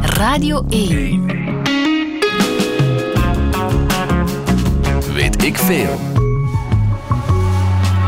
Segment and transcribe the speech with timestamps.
[0.00, 1.26] Radio 1.
[5.12, 5.98] Weet ik veel.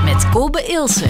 [0.05, 1.09] Met Kobe Ilse.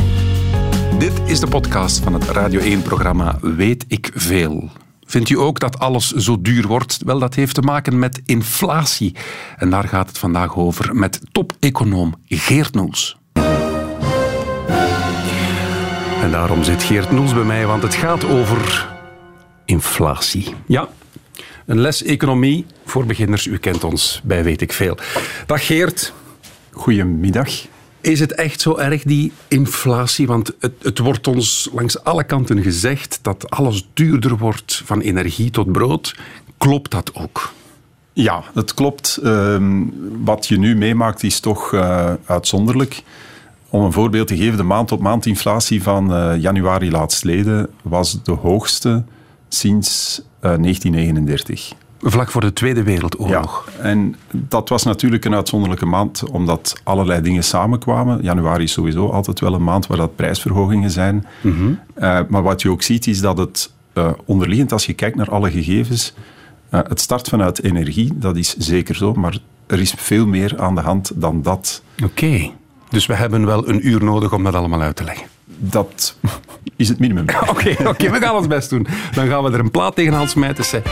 [0.99, 4.71] Dit is de podcast van het Radio 1-programma Weet ik veel.
[5.05, 6.99] Vindt u ook dat alles zo duur wordt?
[7.05, 9.15] Wel, dat heeft te maken met inflatie.
[9.57, 13.17] En daar gaat het vandaag over met top-econoom Geert Noels.
[16.23, 18.95] En daarom zit Geert Noels bij mij, want het gaat over
[19.67, 20.55] inflatie.
[20.67, 20.89] Ja,
[21.67, 23.47] een les economie voor beginners.
[23.47, 24.99] U kent ons bij Weet ik Veel.
[25.47, 26.13] Dag Geert.
[26.71, 27.51] Goedemiddag.
[28.01, 30.27] Is het echt zo erg, die inflatie?
[30.27, 35.51] Want het, het, wordt ons langs alle kanten gezegd dat alles duurder wordt, van energie
[35.51, 36.17] tot brood.
[36.59, 37.53] Klopt dat ook?
[38.13, 39.17] Ja, dat klopt.
[39.23, 39.83] Ehm,
[40.25, 43.03] wat je nu meemaakt is toch uh, uitzonderlijk.
[43.69, 49.05] Om een voorbeeld te geven, de maand-op-maand inflatie van uh, januari laatstleden was de hoogste
[49.49, 51.73] sinds uh, 1939.
[52.01, 53.69] Vlak voor de Tweede Wereldoorlog.
[53.77, 58.23] Ja, en dat was natuurlijk een uitzonderlijke maand, omdat allerlei dingen samenkwamen.
[58.23, 61.27] Januari is sowieso altijd wel een maand waar dat prijsverhogingen zijn.
[61.41, 61.81] Mm -hmm.
[61.99, 65.31] uh, maar wat je ook ziet, is dat het uh, onderliggend, als je kijkt naar
[65.31, 66.15] alle gegevens,
[66.71, 70.81] het start vanuit energie, dat is zeker zo, maar er is veel meer aan de
[70.81, 71.83] hand dan dat.
[71.95, 72.53] Oké, okay.
[72.89, 75.27] dus we hebben wel een uur nodig om dat allemaal uit te leggen.
[75.59, 76.17] Dat
[76.77, 77.25] is het minimum.
[77.41, 78.87] Oké, okay, okay, we gaan ons best doen.
[79.15, 80.83] Dan gaan we er een plaat tegenaan smijten.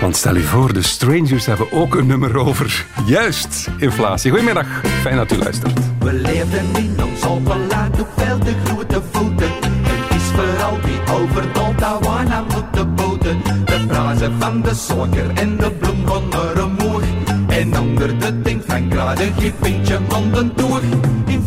[0.00, 4.30] Want stel je voor, de Strangers hebben ook een nummer over juist inflatie.
[4.30, 4.66] Goedemiddag,
[5.00, 5.80] fijn dat u luistert.
[5.98, 9.50] We leven in ons overlaat op veel te grote voeten.
[9.62, 13.42] Het is vooral die overdond, daar waarna moeten boten.
[13.64, 17.02] De prijzen van de suiker en de bloem gaan er omhoog.
[17.48, 20.80] En onder de ding van graden geen pintje van de toer.
[21.26, 21.40] Je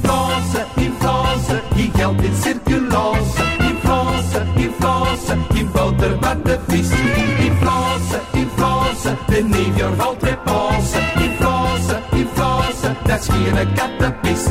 [2.06, 3.44] geld in circulatie.
[3.60, 6.90] Inflatie, inflatie, je boter met de vis.
[7.38, 11.02] Inflatie, inflatie, de nieuwjaar valt weer passen.
[11.16, 14.44] Inflatie, inflatie, dat is geen kattenpis.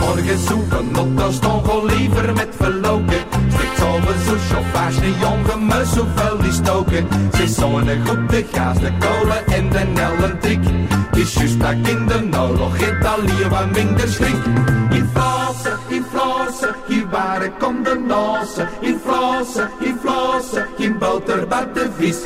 [0.00, 3.22] Morgen zoeken, op dat gewoon liever met verloken.
[3.48, 7.06] Strikt zouden zo chauffage, de jongen me zoveel die stoken.
[7.36, 10.97] Ze zonnen goed de gas, de kolen en de elektriek.
[11.18, 14.44] Het is juist in de oorlog Italië wat minder schrik.
[14.90, 18.68] Inflatie, inflatie, hier waren komt de nossen.
[18.80, 22.16] Inflatie, inflatie, geen boter maar de vis.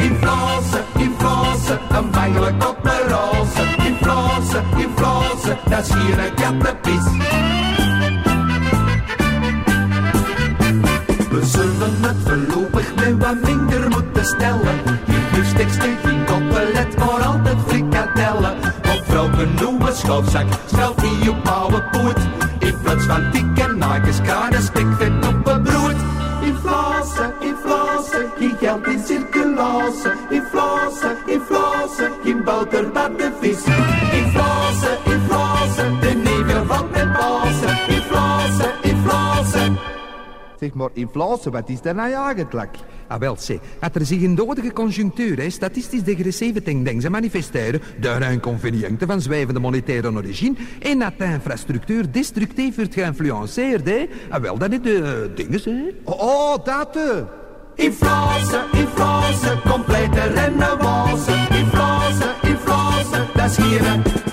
[0.00, 3.88] Inflatie, inflatie, een bangelijk op de roze.
[3.88, 7.04] Inflatie, inflatie, dat is hier een kattenpis.
[11.30, 14.78] We zullen het voorlopig met wat minder moeten stellen.
[15.06, 16.15] Geen vluchtigste, geen
[20.06, 22.18] schoofzak, stelt die op oude poet.
[22.58, 25.96] In plaats van dikke nagels, kranen, stikvet op een brood.
[26.42, 30.12] Inflatie, inflatie, geen geld in circulatie.
[30.30, 33.64] Inflatie, inflatie, geen boter maar de vis.
[34.12, 35.15] Inflatie, inflatie,
[40.60, 42.76] Zeg maar, inflatie, wat is dat nou eigenlijk?
[43.08, 48.28] Ah, wel, zeg, dat er zich in dodige conjunctuur, hè, statistisch degressieve tendensen manifesteren, de
[48.30, 54.08] inconveniënten van zwijvende monetaire origine, en dat de infrastructuur destructief wordt geïnfluenceerd, hè.
[54.30, 55.94] Ah, wel, dat is de uh, dingen, hè.
[56.04, 57.02] Oh, oh dat, uh.
[57.74, 61.58] Inflatie, inflatie, complete renovatie.
[61.58, 64.25] Inflatie, inflatie, dat is hier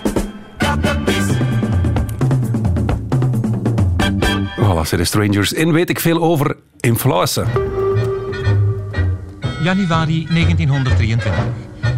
[4.64, 5.54] Voilà, de Strangers.
[5.54, 7.44] In weet ik veel over inflatie.
[9.62, 11.32] Januari 1923.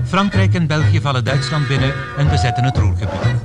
[0.05, 3.35] Frankrijk en België vallen Duitsland binnen en bezetten het Roergebied.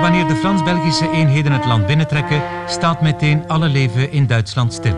[0.00, 4.96] Wanneer de Frans-Belgische eenheden het land binnentrekken, staat meteen alle leven in Duitsland stil.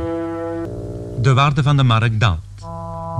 [1.19, 2.39] De waarde van de mark daalt.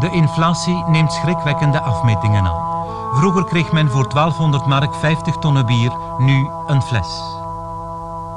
[0.01, 2.69] De inflatie neemt schrikwekkende afmetingen aan.
[3.15, 7.40] Vroeger kreeg men voor 1200 mark 50 tonnen bier, nu een fles.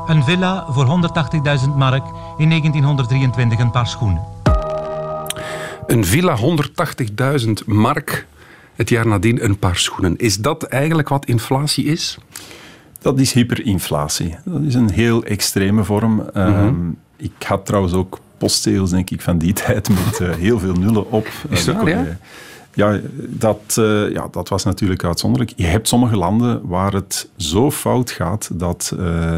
[0.06, 0.86] Een villa voor
[1.66, 2.04] 180.000 mark,
[2.38, 4.22] in 1923 een paar schoenen.
[5.88, 6.38] Een villa
[7.46, 8.28] 180.000 mark,
[8.76, 10.18] het jaar nadien een paar schoenen.
[10.18, 12.18] Is dat eigenlijk wat inflatie is?
[13.00, 14.36] Dat is hyperinflatie.
[14.46, 16.14] Dat is een heel extreme vorm.
[16.14, 16.66] Mm -hmm.
[16.66, 20.74] um, ik had trouwens ook postzegels, denk ik, van die tijd met uh, heel veel
[20.74, 21.28] nullen op.
[21.50, 22.06] Is dat, ja?
[22.74, 25.54] Ja, dat, uh, ja, dat was natuurlijk uitzonderlijk.
[25.56, 29.38] Je hebt sommige landen waar het zo fout gaat dat uh,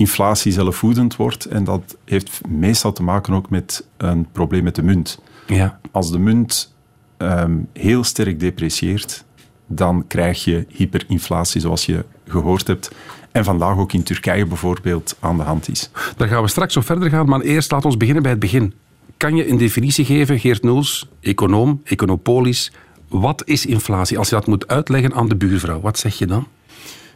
[0.00, 1.44] inflatie zelfvoedend wordt.
[1.44, 5.20] En dat heeft meestal te maken ook met een probleem met de munt.
[5.46, 5.80] Ja.
[5.90, 6.74] Als de munt
[7.18, 9.24] um, heel sterk deprecieert,
[9.66, 12.90] dan krijg je hyperinflatie, zoals je gehoord hebt.
[13.32, 15.90] en vandaag ook in Turkije bijvoorbeeld aan de hand is.
[16.16, 18.74] Daar gaan we straks op verder gaan, maar eerst laat ons beginnen bij het begin.
[19.16, 22.72] Kan je een definitie geven, Geert Noels, econoom, econopolis,
[23.08, 24.18] wat is inflatie?
[24.18, 26.46] Als je dat moet uitleggen aan de buurvrouw, wat zeg je dan?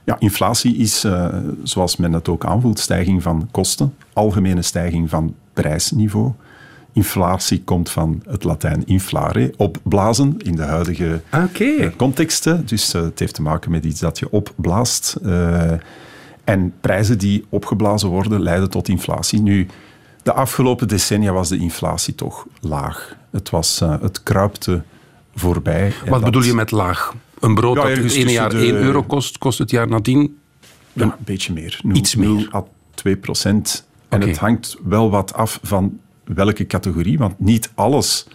[0.04, 1.28] Ja, inflatie is, uh,
[1.62, 6.32] zoals men het ook aanvoelt, stijging van kosten, algemene stijging van prijsniveau.
[6.92, 11.76] Inflatie komt van het Latijn inflare, opblazen in de huidige okay.
[11.76, 12.66] uh, contexten.
[12.66, 15.16] Dus uh, het heeft te maken met iets dat je opblaast.
[16.44, 19.40] en prijzen die opgeblazen worden leiden tot inflatie.
[19.40, 19.66] Nu,
[20.22, 23.16] de afgelopen decennia was de inflatie toch laag.
[23.30, 24.82] Het, was, het kruipte
[25.34, 25.92] voorbij.
[26.08, 27.14] Wat bedoel je met laag?
[27.40, 28.56] Een brood ja, dat het ene jaar de...
[28.56, 30.38] 1 euro kost, kost het jaar nadien?
[30.92, 31.80] Ja, een beetje meer.
[31.82, 32.28] 0, Iets meer.
[32.28, 32.64] 0 à
[32.94, 33.88] 2 procent.
[34.08, 34.30] En okay.
[34.30, 38.26] het hangt wel wat af van welke categorie, want niet alles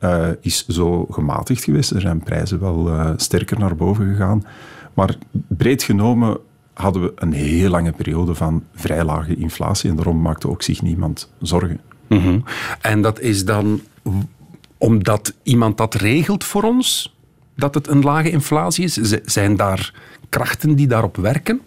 [0.00, 1.90] uh, is zo gematigd geweest.
[1.90, 4.44] Er zijn prijzen wel uh, sterker naar boven gegaan.
[4.94, 6.38] Maar breed genomen
[6.74, 10.82] hadden we een heel lange periode van vrij lage inflatie en daarom maakte ook zich
[10.82, 11.80] niemand zorgen.
[12.08, 12.44] Mm -hmm.
[12.80, 13.80] En dat is dan
[14.78, 17.14] omdat iemand dat regelt voor ons?
[17.60, 18.94] Dat het een lage inflatie is?
[19.24, 19.94] Zijn daar
[20.28, 21.60] krachten die daarop werken?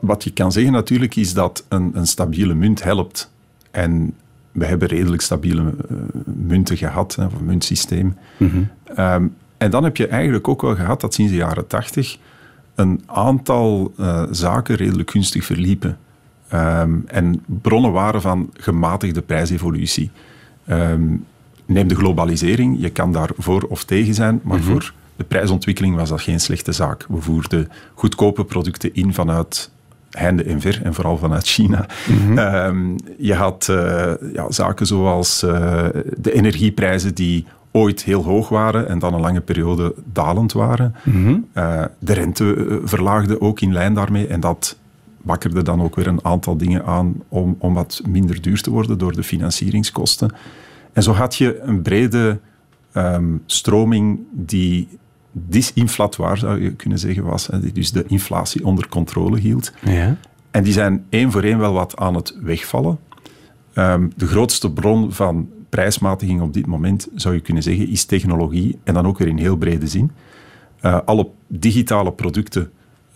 [0.00, 3.30] Wat je kan zeggen natuurlijk is dat een, een stabiele munt helpt.
[3.70, 4.14] En
[4.52, 8.16] we hebben redelijk stabiele uh, munten gehad, hè, of een muntsysteem.
[8.36, 8.68] Mm -hmm.
[9.04, 12.18] um, en dan heb je eigenlijk ook wel gehad dat sinds de jaren tachtig
[12.74, 15.98] een aantal uh, zaken redelijk gunstig verliepen.
[16.52, 20.10] Um, en bronnen waren van gematigde prijsevolutie.
[20.68, 21.24] Um,
[21.66, 24.72] neem de globalisering, je kan daar voor of tegen zijn, maar mm -hmm.
[24.72, 27.06] voor de prijsontwikkeling was dat geen slechte zaak.
[27.08, 29.70] We voerden goedkope producten in vanuit
[30.10, 31.86] heinde en ver en vooral vanuit China.
[32.06, 32.38] Mm -hmm.
[32.38, 35.86] um, je had uh, ja, zaken zoals uh,
[36.16, 40.94] de energieprijzen die ooit heel hoog waren en dan een lange periode dalend waren.
[41.04, 41.46] Mm -hmm.
[41.54, 44.76] uh, de rente verlaagde ook in lijn daarmee en dat
[45.22, 48.98] wakkerde dan ook weer een aantal dingen aan om, om wat minder duur te worden
[48.98, 50.30] door de financieringskosten.
[50.92, 52.38] En zo had je een brede
[52.94, 54.88] um, stroming die
[55.32, 57.48] disinflatoir, zou je kunnen zeggen, was.
[57.60, 59.72] Die dus de inflatie onder controle hield.
[59.84, 60.16] Ja.
[60.50, 62.98] En die zijn één voor één wel wat aan het wegvallen.
[63.74, 68.78] Um, de grootste bron van prijsmatiging op dit moment, zou je kunnen zeggen, is technologie.
[68.84, 70.10] En dan ook weer in heel brede zin.
[70.82, 72.70] Uh, alle digitale producten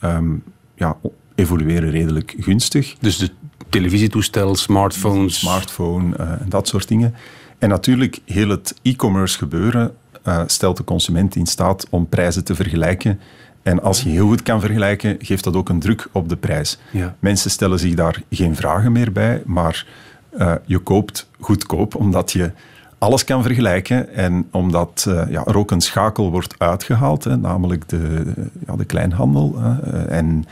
[0.05, 0.43] um,
[0.75, 0.97] ja,
[1.35, 2.97] evolueren redelijk gunstig.
[3.01, 3.31] Dus de
[3.69, 5.39] televisietoestel, smartphones...
[5.39, 7.15] Smartphone en uh, dat soort dingen.
[7.59, 9.95] En natuurlijk, heel het e-commerce gebeuren
[10.25, 13.21] uh, stelt de consument in staat om prijzen te vergelijken.
[13.63, 16.79] En als je heel goed kan vergelijken, geeft dat ook een druk op de prijs.
[16.91, 17.15] Ja.
[17.19, 19.87] Mensen stellen zich daar geen vragen meer bij, maar
[20.39, 22.51] uh, je koopt goedkoop omdat je
[22.99, 27.89] alles kan vergelijken en omdat uh, ja, er ook een schakel wordt uitgehaald, hè, namelijk
[27.89, 28.33] de,
[28.67, 29.57] ja, de kleinhandel.
[30.09, 30.45] en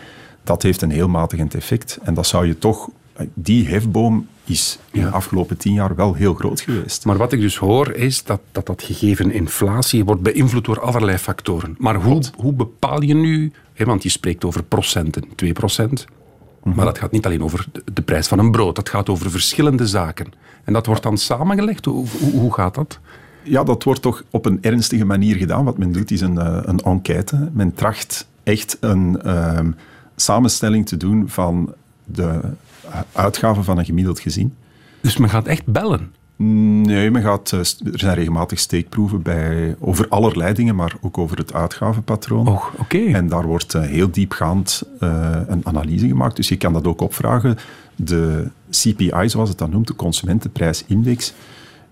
[0.45, 1.99] dat heeft een heel matigend effect.
[2.03, 2.89] En dat zou je toch,
[3.35, 5.07] die hefboom is in ja.
[5.07, 7.05] de afgelopen tien jaar wel heel groot geweest.
[7.05, 11.19] Maar wat ik dus hoor is dat dat, dat gegeven inflatie wordt beïnvloed door allerlei
[11.19, 11.75] factoren.
[11.79, 16.07] Maar hoe, hoe bepaal je nu, hè, want je spreekt over procenten, 2 procent,
[16.59, 16.75] mm-hmm.
[16.75, 19.31] maar dat gaat niet alleen over de, de, prijs van een brood, dat gaat over
[19.31, 20.33] verschillende zaken.
[20.65, 22.99] En dat wordt dan samengelegd, hoe, hoe, hoe gaat dat?
[23.43, 25.65] Ja, dat wordt toch op een ernstige manier gedaan.
[25.65, 27.51] Wat men doet is een, een enquête.
[27.53, 29.59] Men tracht echt een uh,
[30.17, 31.75] samenstelling te doen van
[32.05, 32.41] de
[33.13, 34.55] uitgaven van een gemiddeld gezin.
[35.01, 36.13] Dus men gaat echt bellen?
[36.37, 41.53] Nee, men gaat, er zijn regelmatig steekproeven bij, over allerlei dingen, maar ook over het
[41.53, 42.49] uitgavenpatroon.
[42.49, 43.13] Oh, okay.
[43.13, 46.37] En daar wordt heel diepgaand uh, een analyse gemaakt.
[46.37, 47.57] Dus je kan dat ook opvragen.
[47.97, 51.35] De CPI, zoals het dan noemt, de Consumentenprijsindex,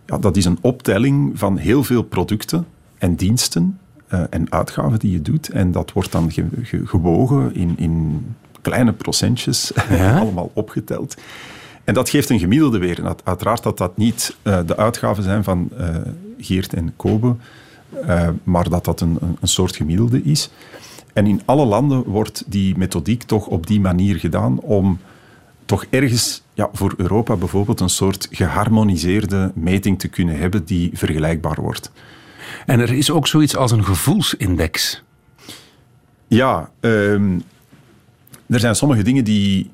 [0.06, 2.66] ja, dat is een optelling van heel veel producten
[2.98, 3.78] en diensten
[4.12, 5.48] uh, en uitgaven die je doet.
[5.48, 8.24] En dat wordt dan ge ge gewogen in, in
[8.62, 10.18] kleine procentjes, ja?
[10.18, 11.16] allemaal opgeteld.
[11.84, 13.04] En dat geeft een gemiddelde weer.
[13.04, 15.96] En uiteraard dat dat niet uh, de uitgaven zijn van uh,
[16.38, 17.36] Geert en Kobe,
[18.06, 20.50] uh, maar dat dat een, een, soort gemiddelde is.
[21.12, 24.98] En in alle landen wordt die methodiek toch op die manier gedaan om
[25.64, 31.60] toch ergens ja, voor Europa bijvoorbeeld een soort geharmoniseerde meting te kunnen hebben die vergelijkbaar
[31.60, 31.90] wordt.
[32.66, 35.02] En er is ook zoiets als een gevoelsindex.
[36.28, 37.42] Ja, um,
[38.50, 39.70] er zijn sommige dingen die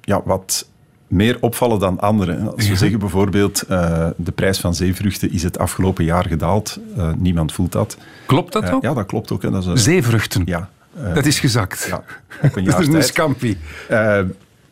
[0.00, 0.68] ja, wat
[1.06, 2.36] meer opvallen dan andere.
[2.38, 2.76] Als we ja.
[2.76, 6.78] zeggen bijvoorbeeld, uh, de prijs van zeevruchten is het afgelopen jaar gedaald.
[6.96, 7.96] Uh, niemand voelt dat.
[8.26, 8.82] Klopt dat uh, ook?
[8.82, 9.42] Ja, dat klopt ook.
[9.42, 10.42] Dat is, zeevruchten?
[10.44, 10.68] Ja.
[11.14, 11.86] dat is gezakt?
[11.88, 11.96] Ja,
[12.42, 13.58] op een jaar dat is een scampi.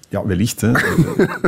[0.09, 0.61] ja, wellicht.
[0.61, 0.73] Hè.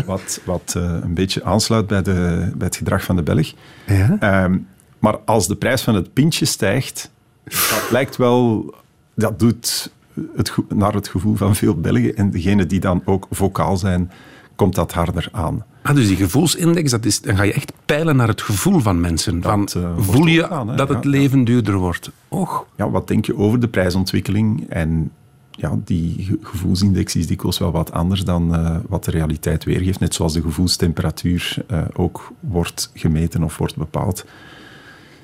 [0.04, 3.52] wat wat een beetje aansluit bij, de, bij het gedrag van de Belg.
[3.86, 4.44] Ja?
[4.44, 4.66] Um,
[4.98, 7.10] maar als de prijs van het pintje stijgt,
[7.44, 8.74] dat lijkt wel...
[9.14, 9.92] Dat doet
[10.36, 12.16] het, naar het gevoel van veel Belgen.
[12.16, 14.10] En degenen die dan ook vocaal zijn,
[14.56, 15.64] komt dat harder aan.
[15.82, 19.00] Ah, dus die gevoelsindex, dat is, dan ga je echt peilen naar het gevoel van
[19.00, 19.42] mensen.
[19.42, 20.74] Van, eh, voel je hè?
[20.76, 21.10] dat het ja.
[21.10, 22.10] leven duurder wordt?
[22.28, 24.66] Och, Ja, wat denk je over de prijsontwikkeling?
[24.68, 25.10] En
[25.50, 30.00] ja, die ge- gevoelsindex is dikwijls wel wat anders dan eh, wat de realiteit weergeeft.
[30.00, 34.24] Net zoals de gevoelstemperatuur eh, ook wordt gemeten of wordt bepaald.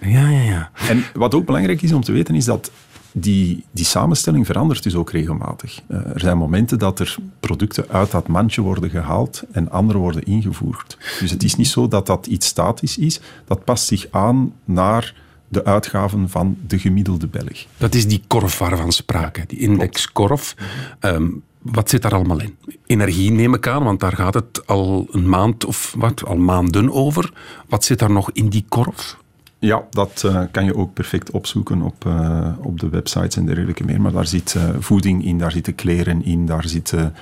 [0.00, 0.71] ja, ja, ja.
[0.88, 2.71] En wat ook belangrijk is om te weten, is dat
[3.19, 5.81] die, die samenstelling verandert dus ook regelmatig.
[5.87, 10.23] Eh, er zijn momenten dat er producten uit dat mandje worden gehaald en andere worden
[10.23, 10.99] ingevoerd.
[11.21, 13.21] Dus het is niet zo dat dat iets statisch is.
[13.45, 15.15] Dat past zich aan naar
[15.49, 17.67] de uitgaven van de gemiddelde Belg.
[17.77, 20.55] Dat is die korf waarvan sprake, die indexkorf.
[21.01, 22.57] Ehm, wat zit daar allemaal in?
[22.87, 26.93] Energie neem ik aan, want daar gaat het al een maand of wat, al maanden
[26.93, 27.33] over.
[27.69, 29.17] Wat zit daar nog in die korf?
[29.59, 33.85] Ja, dat eh, kan je ook perfect opzoeken op, eh, op de websites en dergelijke
[33.85, 34.01] meer.
[34.01, 37.15] Maar daar zit eh, voeding in, daar zitten kleren in, daar zitten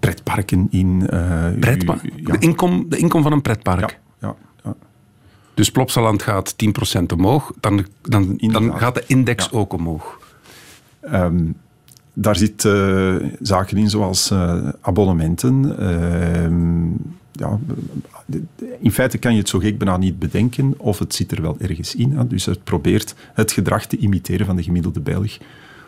[0.00, 1.06] pretparken in.
[1.60, 2.02] Pretpark?
[2.02, 2.32] u- ja.
[2.32, 3.80] De, inkom, de inkom van een pretpark.
[3.80, 3.96] Ja,
[4.28, 4.74] ja, ja.
[5.54, 10.20] Dus Plopsaland gaat 10% omhoog, dan, dan, dan gaat de index ook omhoog.
[11.00, 11.44] Ehm,
[12.12, 14.32] daar zitten zaken in zoals
[14.80, 15.76] abonnementen.
[17.36, 17.58] Ja,
[18.78, 21.56] in feite kan je het zo gek bijna niet bedenken of het zit er wel
[21.58, 22.12] ergens in.
[22.12, 22.26] Hè.
[22.26, 25.38] Dus het probeert het gedrag te imiteren van de gemiddelde Belg.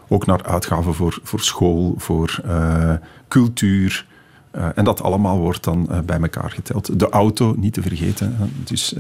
[0.09, 2.95] Ook naar uitgaven voor, voor school, voor eh,
[3.29, 4.07] cultuur.
[4.51, 6.99] Eh, en dat allemaal wordt dan eh, bij elkaar geteld.
[6.99, 8.37] De auto, niet te vergeten.
[8.37, 8.47] Hè.
[8.65, 8.95] Dus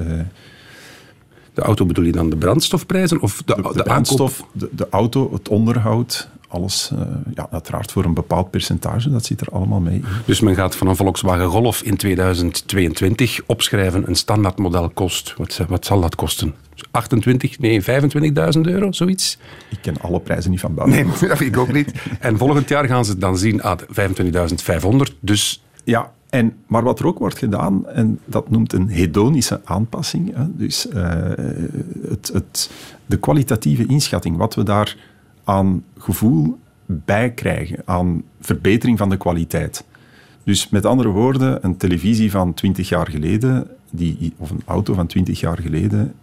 [1.55, 3.85] De auto bedoel je dan de brandstofprijzen of de, de, de, de aankoop?
[3.85, 6.91] brandstof, de, de auto, het onderhoud, alles.
[6.91, 7.01] eh,
[7.35, 10.05] ja, uiteraard voor een bepaald percentage, dat zit er allemaal mee in.
[10.25, 14.09] Dus men gaat van een Volkswagen Golf in 2022 opschrijven.
[14.09, 16.55] Een standaardmodel kost, wat, wat zal dat kosten?
[16.91, 17.87] 28, nee, 25.000
[18.63, 19.39] euro, zoiets?
[19.71, 21.07] Ik ken alle prijzen niet van buiten.
[21.07, 21.93] Nee, dat weet ik ook niet.
[22.21, 27.07] En volgend jaar gaan ze dan zien, ah, 25.500, dus Ja, en, maar wat er
[27.07, 30.35] ook wordt gedaan, en dat noemt een hedonische aanpassing.
[30.37, 31.03] Hè, dus eh,
[32.09, 32.71] het, het,
[33.07, 34.97] de kwalitatieve inschatting, wat we daar
[35.49, 39.85] aan gevoel bij krijgen, aan verbetering van de kwaliteit.
[40.45, 45.07] Dus met andere woorden, een televisie van 20 jaar geleden, die, of een auto van
[45.07, 46.15] 20 jaar geleden,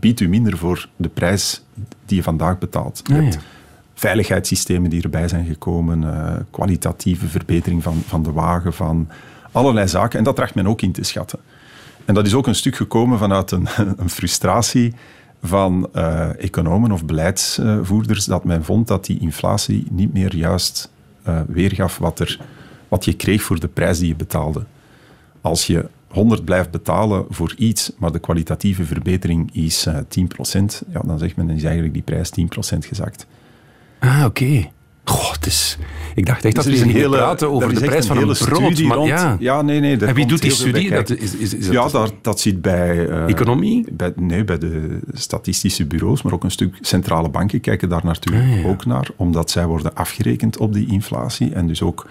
[0.00, 1.62] biedt u minder voor de prijs
[2.06, 3.00] die je vandaag betaalt.
[3.04, 3.38] Je Ah, hebt
[3.94, 9.08] veiligheidssystemen die erbij zijn gekomen, eh, kwalitatieve verbetering van, van de wagen, van
[9.52, 10.18] allerlei zaken.
[10.18, 11.38] En dat tracht men ook in te schatten.
[12.04, 14.94] En dat is ook een stuk gekomen vanuit een, een frustratie
[15.46, 20.90] van eh, economen of beleidsvoerders, dat men vond dat die inflatie niet meer juist
[21.22, 22.40] eh, weergaf wat, er,
[22.88, 24.64] wat je kreeg voor de prijs die je betaalde.
[25.40, 30.00] Als je 100 blijft betalen voor iets, maar de kwalitatieve verbetering is eh 10%,
[30.92, 33.26] ja, dan zegt men, dan is eigenlijk die prijs 10% gezakt.
[33.98, 34.70] Ah, oké.
[35.04, 35.78] Goh, het is...
[36.14, 38.36] Ik dacht echt dat Dus we niet hele- praten er over de prijs van een
[38.38, 38.82] brood.
[38.82, 39.36] Maar rond- ja.
[39.38, 39.96] ja, nee, nee.
[39.96, 40.90] En wie doet die studie?
[40.90, 43.08] Dat is, is, is dat ja, daar, dat zit bij...
[43.08, 43.84] eh, Economie?
[43.92, 48.44] Bij, nee, bij de statistische bureaus, maar ook een stuk centrale banken kijken daar natuurlijk
[48.46, 48.68] Ah, ja.
[48.68, 52.06] ook naar, omdat zij worden afgerekend op die inflatie en dus ook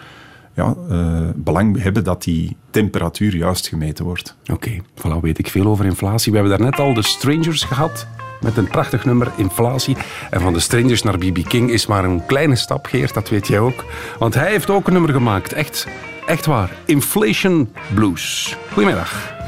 [0.56, 4.36] ja, eh, belang hebben dat die temperatuur juist gemeten wordt.
[4.52, 6.32] Oké, voilà, weet ik veel over inflatie.
[6.32, 8.08] We hebben daarnet al de Strangers gehad
[8.44, 9.98] met een prachtig nummer Inflatie.
[10.30, 11.48] En van de Strangers naar B.B.
[11.48, 13.86] King is maar een kleine stap, Geert, dat weet jij ook.
[14.20, 15.88] Want hij heeft ook een nummer gemaakt, echt,
[16.26, 16.72] echt waar.
[16.86, 18.58] Inflation Blues.
[18.72, 19.43] Goedemiddag.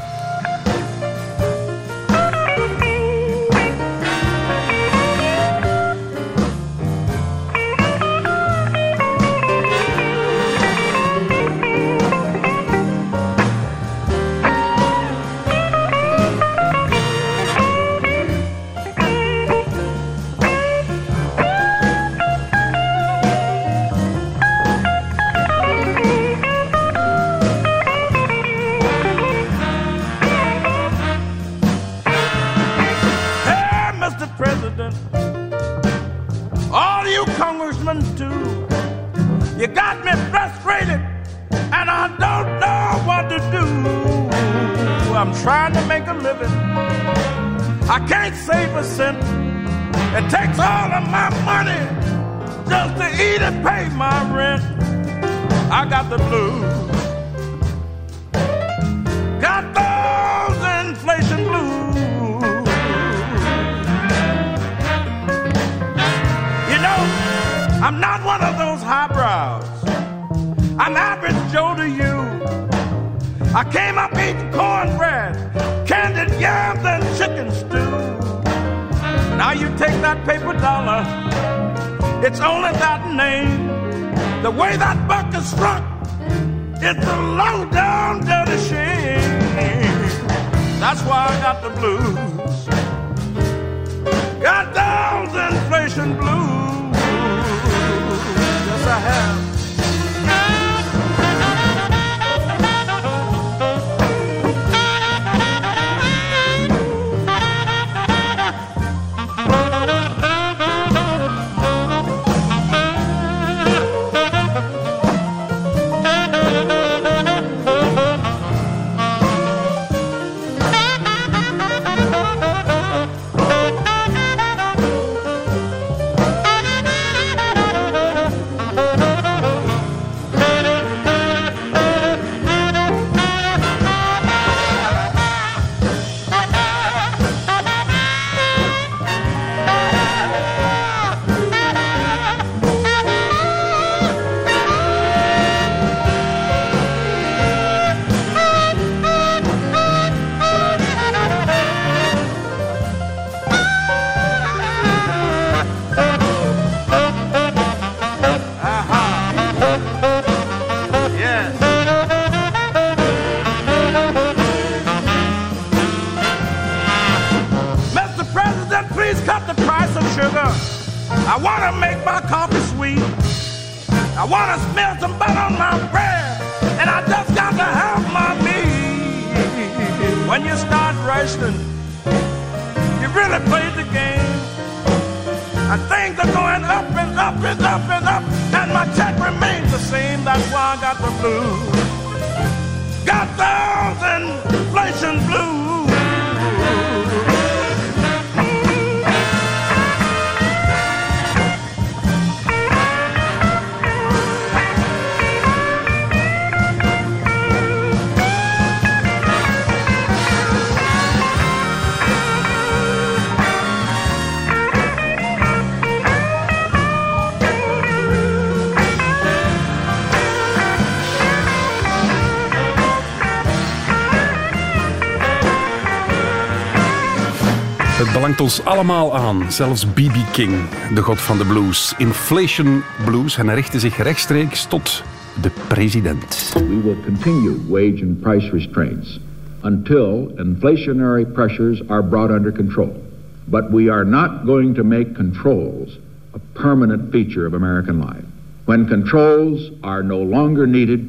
[228.46, 230.32] Allemaal aan, zelfs B.B.
[230.32, 230.52] King,
[230.94, 231.94] de god van de blues.
[231.98, 235.02] Inflation Blues en richtte zich rechtstreeks tot
[235.42, 236.52] de president.
[236.54, 239.20] We will continue wage and price restraints
[239.62, 243.02] until inflationary pressures are brought under control.
[243.44, 245.98] But we are not going to make controls
[246.34, 248.24] a permanent feature of American life.
[248.64, 251.00] When controls are no longer needed,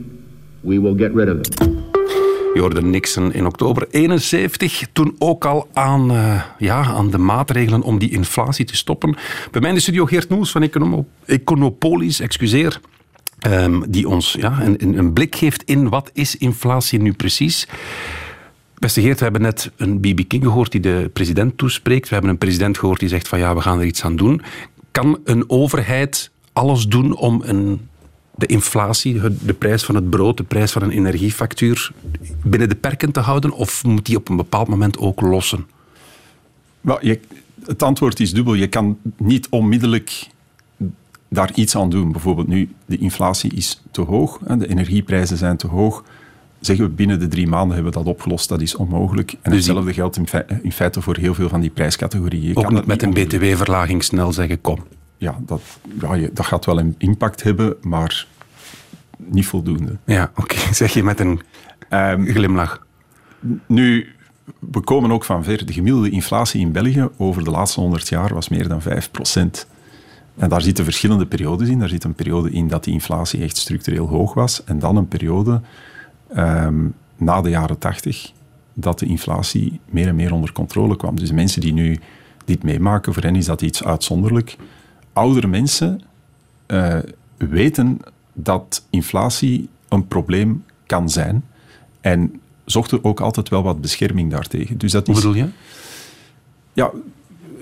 [0.63, 1.76] we will get rid of them.
[2.63, 7.97] Je Nixon in oktober 71 toen ook al aan, eh, ja, aan de maatregelen om
[7.99, 9.15] die inflatie te stoppen.
[9.51, 12.79] Bij mij in de studio Geert Noels van Economo Econopolis, excuseer.
[13.39, 17.67] ehm, die ons ja, een, een- een blik geeft in wat is inflatie nu precies.
[18.79, 20.27] Beste Geert, we hebben net een B.B.
[20.27, 22.07] King gehoord die de president toespreekt.
[22.07, 24.41] We hebben een president gehoord die zegt van ja, we gaan er iets aan doen.
[24.91, 27.87] Kan een overheid alles doen om een,
[28.37, 31.91] de inflatie, de prijs van het brood, de prijs van een energiefactuur
[32.43, 33.51] binnen de perken te houden?
[33.51, 35.65] Of moet die op een bepaald moment ook lossen?
[36.81, 37.19] Wel, je,
[37.65, 38.53] het antwoord is dubbel.
[38.53, 40.27] Je kan niet onmiddellijk
[41.27, 42.11] daar iets aan doen.
[42.11, 46.03] Bijvoorbeeld nu, de inflatie is te hoog, de energieprijzen zijn te hoog.
[46.59, 49.31] Zeggen we binnen de drie maanden hebben we dat opgelost, dat is onmogelijk.
[49.31, 52.57] En Dus hetzelfde geldt in, fei- in feite voor heel veel van die prijscategorieën.
[52.57, 54.83] Ook kan niet met een btw-verlaging snel zeggen kom.
[55.17, 55.61] Ja, dat,
[55.99, 58.27] ja je, dat gaat wel een impact hebben, maar
[59.17, 59.97] niet voldoende.
[60.05, 61.41] Ja, oké, zeg je met een
[61.89, 62.85] Ehm, glimlach.
[63.65, 64.07] Nu,
[64.59, 65.65] we komen ook van ver.
[65.65, 69.67] De gemiddelde inflatie in België over de laatste 100 jaar was meer dan 5%
[70.37, 71.79] En daar zitten verschillende periodes in.
[71.79, 74.63] Daar zit een periode in dat die inflatie echt structureel hoog was.
[74.63, 75.61] En dan een periode
[76.33, 78.31] ehm, na de jaren 80
[78.73, 81.15] dat de inflatie meer en meer onder controle kwam.
[81.15, 81.99] Dus mensen die nu
[82.45, 84.57] dit meemaken, voor hen is dat iets uitzonderlijk.
[85.17, 86.01] Oudere mensen
[86.65, 86.97] eh,
[87.37, 87.99] weten
[88.33, 91.45] dat inflatie een probleem kan zijn.
[92.01, 94.77] En zochten ook altijd wel wat bescherming daartegen.
[94.77, 95.47] Dus dat Hoe is, bedoel je?
[96.73, 96.91] ja,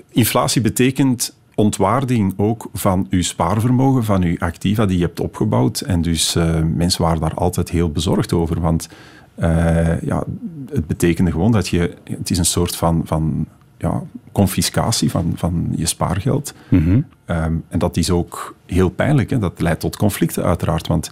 [0.08, 5.80] inflatie betekent ontwaarding ook van uw spaarvermogen, van uw activa die je hebt opgebouwd.
[5.80, 8.60] En dus eh, mensen waren daar altijd heel bezorgd over.
[8.60, 8.88] Want
[9.34, 10.24] eh, ja,
[10.70, 11.94] het betekende gewoon dat je...
[12.04, 13.46] Het is een soort van, van
[13.78, 16.54] ja, confiscatie van, van je spaargeld.
[16.68, 17.00] Mhm.
[17.24, 19.30] Ehm, en dat is ook heel pijnlijk.
[19.30, 19.38] Hè?
[19.38, 20.86] Dat leidt tot conflicten uiteraard.
[20.86, 21.10] Want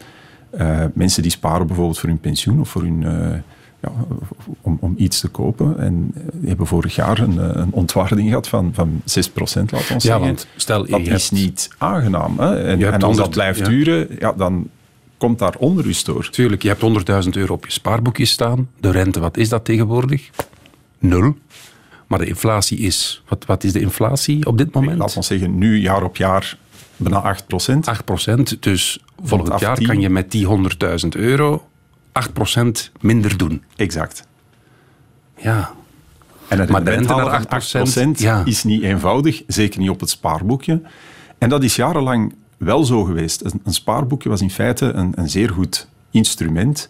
[0.51, 3.39] eh, mensen die sparen bijvoorbeeld voor hun pensioen of voor hun, eh,
[3.81, 3.91] ja,
[4.61, 5.79] om, om iets te kopen.
[5.79, 9.95] En die hebben vorig jaar een, eh, een ontwaarding gehad van, van 6% laten we
[9.95, 10.21] ons Ja, zeggen.
[10.27, 12.39] want stel, dat is hebt- niet aangenaam.
[12.39, 12.63] Hè?
[12.65, 14.69] En, en als 100 dat blijft duren, ja, dan
[15.17, 16.31] komt daar onrust door.
[16.31, 18.69] Tuurlijk, je hebt 100.000 euro op je spaarboekje staan.
[18.81, 20.31] De rente, wat is dat tegenwoordig?
[20.99, 21.37] Nul.
[22.15, 23.23] Maar de inflatie is...
[23.29, 24.99] Wat, wat is de inflatie op dit moment?
[24.99, 26.57] Laten we zeggen, nu jaar op jaar
[26.97, 27.89] bijna 8 procent.
[28.57, 29.87] 8% Dus volgend jaar 10.
[29.87, 30.47] kan je met die
[31.03, 31.69] 100.000 euro
[32.59, 32.67] 8%
[33.01, 33.63] minder doen.
[33.77, 34.27] Exact.
[35.37, 35.73] Ja.
[36.49, 38.43] En het Maar de rente naar van 8%, 8%, ja.
[38.45, 40.83] is niet eenvoudig, zeker niet op het spaarboekje.
[41.39, 43.45] En dat is jarenlang wel zo geweest.
[43.45, 46.89] Een, een spaarboekje was in feite een, een zeer goed instrument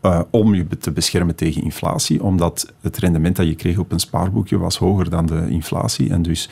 [0.00, 4.00] eh, om je te beschermen tegen inflatie, omdat het rendement dat je kreeg op een
[4.00, 6.10] spaarboekje was hoger dan de inflatie.
[6.10, 6.48] En dus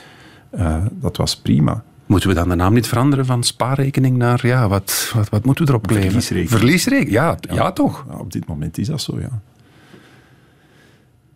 [0.50, 1.84] eh, dat was prima.
[2.06, 4.46] Moeten we dan de naam niet veranderen van spaarrekening naar...
[4.46, 6.04] Ja, wat, wat, wat moeten we erop kleven?
[6.10, 6.50] Verliesrekening.
[6.60, 7.72] Verliesrekening, ja, ja.
[7.72, 8.04] toch.
[8.10, 9.40] Ja, op dit moment is dat zo, ja.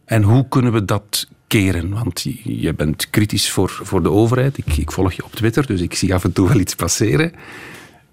[0.04, 1.90] En hoe kunnen we dat keren?
[1.90, 4.58] Want je- je bent kritisch voor, voor de overheid.
[4.58, 7.32] Ik, ik volg je op Twitter, dus ik zie af en toe wel iets passeren.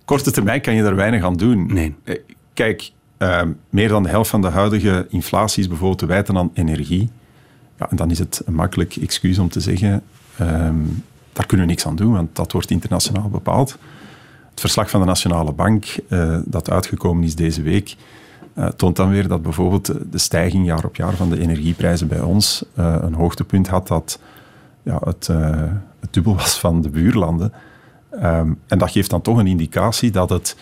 [0.05, 1.73] Korte termijn kan je daar weinig aan doen.
[1.73, 1.95] Nee.
[2.03, 2.15] Eh,
[2.53, 6.51] Kijk, eh, meer dan de helft van de huidige inflatie is bijvoorbeeld te wijten aan
[6.53, 7.09] energie.
[7.77, 10.03] Ja, en dan is het een makkelijk excuus om te zeggen,
[10.37, 10.75] ehm,
[11.33, 13.77] daar kunnen we niks aan doen, want dat wordt internationaal bepaald.
[14.49, 17.95] Het verslag van de Nationale Bank, eh, dat uitgekomen is deze week,
[18.53, 22.21] eh, toont dan weer dat bijvoorbeeld de- stijging jaar op jaar van de energieprijzen bij
[22.21, 24.19] ons eh, een hoogtepunt had dat
[24.83, 25.27] ja, het,
[25.99, 27.53] het dubbel was van de buurlanden.
[28.09, 30.57] Ehm, en dat geeft dan toch een indicatie dat het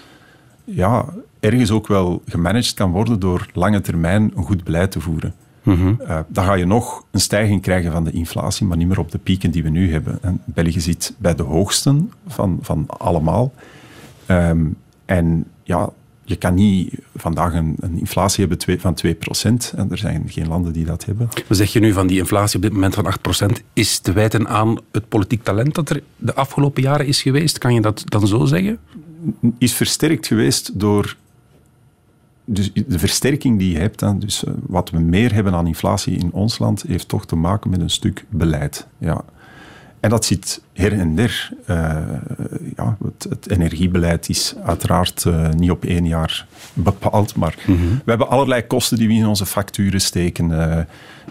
[0.63, 1.05] ja,
[1.45, 5.33] ergens ook wel gemanaged kan worden door lange termijn een goed beleid te voeren.
[6.07, 9.11] Eh, dan ga je nog een stijging krijgen van de inflatie, maar niet meer op
[9.11, 10.17] de pieken die we nu hebben.
[10.21, 13.53] En België zit bij de hoogsten van, van allemaal.
[14.25, 14.65] Ehm,
[15.05, 15.89] en ja,
[16.23, 19.73] je kan niet vandaag een, een inflatie hebben twee- van 2%.
[19.75, 21.27] En er zijn geen landen die dat hebben.
[21.47, 24.47] Maar zeg je nu van die inflatie op dit moment van 8% is te wijten
[24.47, 27.57] aan het politiek talent dat er de afgelopen jaren is geweest?
[27.57, 28.79] Kan je dat dan zo zeggen?
[29.57, 31.15] is versterkt geweest door
[32.45, 34.21] dus de versterking die je hebt.
[34.21, 37.69] Dus eh, wat we meer hebben aan inflatie in ons land, heeft toch te maken
[37.69, 38.87] met een stuk beleid.
[38.97, 39.23] Ja.
[39.99, 41.49] En dat zit her en der.
[41.65, 41.97] Eh,
[42.75, 48.29] ja, het, het energiebeleid is uiteraard eh, niet op één jaar bepaald, maar we hebben
[48.29, 50.49] allerlei kosten die we in onze facturen steken.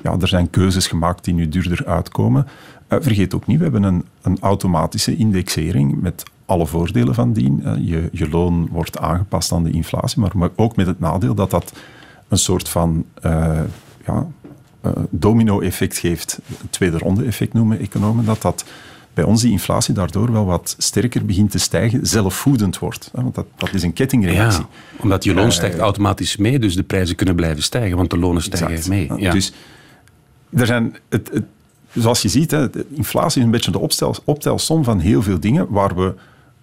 [0.02, 2.46] Ja, er zijn keuzes gemaakt die nu duurder uitkomen.
[2.88, 7.64] Vergeet ook niet, we hebben een, een automatische indexering met alle voordelen van dien.
[7.64, 11.34] Eh, je, je loon wordt aangepast aan de inflatie, maar, maar ook met het nadeel
[11.34, 11.72] dat dat
[12.28, 13.60] een soort van eh,
[14.06, 14.26] ja,
[14.80, 16.40] eh, domino-effect geeft.
[16.46, 18.64] Het tweede ronde-effect noemen economen, dat dat
[19.14, 23.10] bij ons die inflatie daardoor wel wat sterker begint te stijgen, zelfvoedend wordt.
[23.12, 24.60] Want dat, dat is een kettingreactie.
[24.60, 24.68] Ja,
[25.02, 28.42] omdat je loon stijgt automatisch mee, dus de prijzen kunnen blijven stijgen, want de lonen
[28.42, 28.88] stijgen Exact.
[28.88, 29.10] mee.
[29.16, 29.32] Ja.
[29.32, 29.52] Dus
[30.50, 31.44] er zijn, het, het,
[31.92, 33.88] zoals je ziet, hè, inflatie is een beetje de
[34.24, 36.14] optelsom van heel veel dingen waar we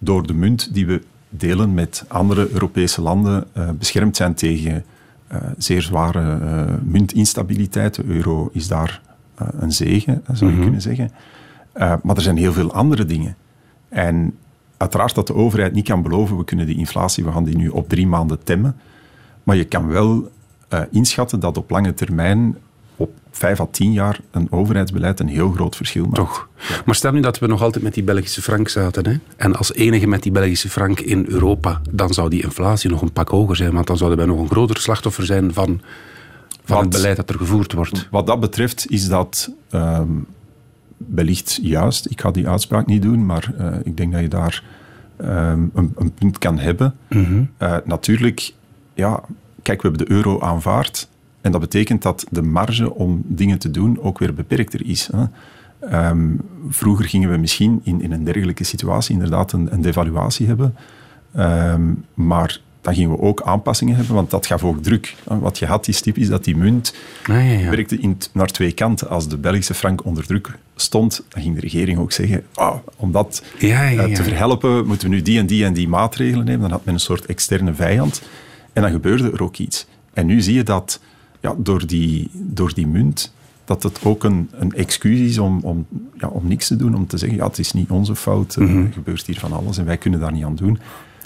[0.03, 4.83] door de munt die we delen met andere Europese landen eh, beschermd zijn tegen
[5.27, 7.95] eh, zeer zware eh, muntinstabiliteit.
[7.95, 9.01] De euro is daar
[9.35, 11.11] een zegen, zou je kunnen zeggen.
[11.73, 13.35] Maar er zijn heel veel andere dingen.
[13.89, 14.37] En
[14.77, 17.67] uiteraard dat de overheid niet kan beloven, we kunnen die inflatie, we gaan die nu
[17.67, 18.75] op drie maanden temmen.
[19.43, 20.31] Maar je kan wel
[20.91, 22.57] inschatten dat op lange termijn,
[23.31, 26.15] vijf à tien jaar, een overheidsbeleid een heel groot verschil maakt.
[26.15, 26.49] Toch.
[26.85, 29.07] Maar stel nu dat we nog altijd met die Belgische frank zaten.
[29.07, 29.17] Hè?
[29.35, 33.11] En als enige met die Belgische frank in Europa, dan zou die inflatie nog een
[33.11, 33.73] pak hoger zijn.
[33.73, 35.81] Want dan zouden wij nog een groter slachtoffer zijn van,
[36.63, 38.07] van het beleid dat er gevoerd wordt.
[38.11, 40.11] Wat dat betreft is dat ehm,
[40.97, 42.05] wellicht juist.
[42.09, 44.63] Ik ga die uitspraak niet doen, maar eh, ik denk dat je daar
[45.17, 46.95] ehm, een, een punt kan hebben.
[47.57, 48.53] Eh, natuurlijk,
[48.93, 49.23] ja,
[49.61, 51.09] kijk, we hebben de euro aanvaard.
[51.41, 55.09] En dat betekent dat de marge om dingen te doen ook weer beperkter is.
[55.11, 55.23] Hè.
[55.89, 56.29] Ehm,
[56.69, 60.75] vroeger gingen we misschien in, in een dergelijke situatie inderdaad een, een devaluatie hebben.
[61.35, 65.15] Ehm, maar dan gingen we ook aanpassingen hebben, want dat gaf ook druk.
[65.23, 67.69] Wat je had is typisch dat die munt Ah, ja, ja.
[67.69, 69.09] werkte in, naar twee kanten.
[69.09, 73.11] Als de Belgische frank onder druk stond, dan ging de regering ook zeggen, ah, om
[73.11, 74.15] dat Ja, ja, eh, ja.
[74.15, 76.61] te verhelpen, moeten we nu die en die en die maatregelen nemen.
[76.61, 78.21] Dan had men een soort externe vijand.
[78.73, 79.87] En dan gebeurde er ook iets.
[80.13, 80.99] En nu zie je dat
[81.41, 83.33] ja, door, die, door die munt,
[83.65, 85.85] dat het ook een, een excuus is om, om,
[86.17, 86.95] ja, om niks te doen.
[86.95, 88.85] Om te zeggen, ja, het is niet onze fout, Mhm.
[88.85, 90.79] er gebeurt hier van alles en wij kunnen daar niet aan doen.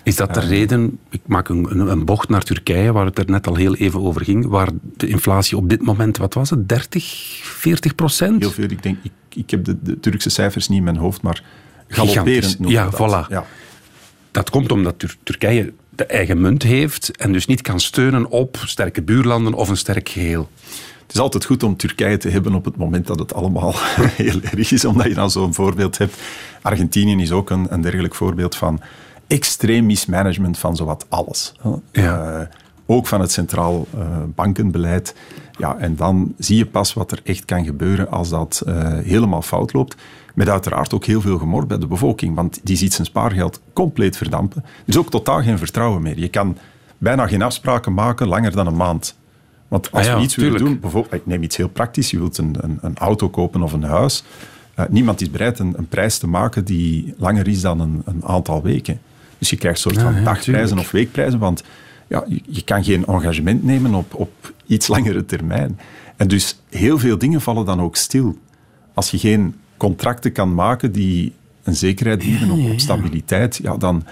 [0.04, 3.48] Is dat de reden, ik maak een, een, bocht naar Turkije, waar het er net
[3.48, 7.04] al heel even over ging, waar de inflatie op dit moment, wat was het, 30,
[7.44, 8.42] 40 procent?
[8.42, 11.22] Heel veel, ik denk, ik, ik heb de, de Turkse cijfers niet in mijn hoofd,
[11.22, 11.44] maar
[11.88, 12.96] galopperend noemen Ja, dat.
[13.26, 13.30] voilà.
[13.30, 13.46] Ja.
[14.32, 18.58] Dat komt omdat Tur- Turkije de eigen munt heeft en dus niet kan steunen op
[18.66, 20.50] sterke buurlanden of een sterk geheel.
[21.02, 23.74] Het is altijd goed om Turkije te hebben op het moment dat het allemaal
[24.24, 26.16] heel erg is, omdat je dan zo'n voorbeeld hebt.
[26.62, 28.82] Argentinië is ook een, een dergelijk voorbeeld van
[29.28, 31.54] extreem mismanagement van zowat alles.
[31.92, 32.40] Ja.
[32.40, 32.48] Eh,
[32.86, 35.16] ook van het centraal eh, bankenbeleid.
[35.58, 39.42] Ja, en dan zie je pas wat er echt kan gebeuren als dat eh, helemaal
[39.42, 39.96] fout loopt.
[40.36, 44.18] Met uiteraard ook heel veel gemor bij de bevolking, want die ziet zijn spaargeld compleet
[44.18, 44.64] verdampen.
[44.64, 46.20] Er is ook totaal geen vertrouwen meer.
[46.20, 46.58] Je kan
[46.98, 49.16] bijna geen afspraken maken langer dan een maand.
[49.68, 52.20] Want als Ah ja, we iets willen doen, bijvoorbeeld, ik neem iets heel praktisch, je
[52.20, 54.24] wilt een, een, een auto kopen of een huis.
[54.76, 58.26] Eh, niemand is bereid een, een prijs te maken die langer is dan een, een
[58.26, 59.00] aantal weken.
[59.38, 61.64] Dus je krijgt een soort Ja, van ja, dagprijzen of weekprijzen, want
[62.08, 65.80] ja, je, je kan geen engagement nemen op, op iets langere termijn.
[66.16, 68.38] En dus heel veel dingen vallen dan ook stil.
[68.94, 71.34] Als je geen contracten kan maken die
[71.64, 74.04] een zekerheid bieden op, op stabiliteit, ja, dan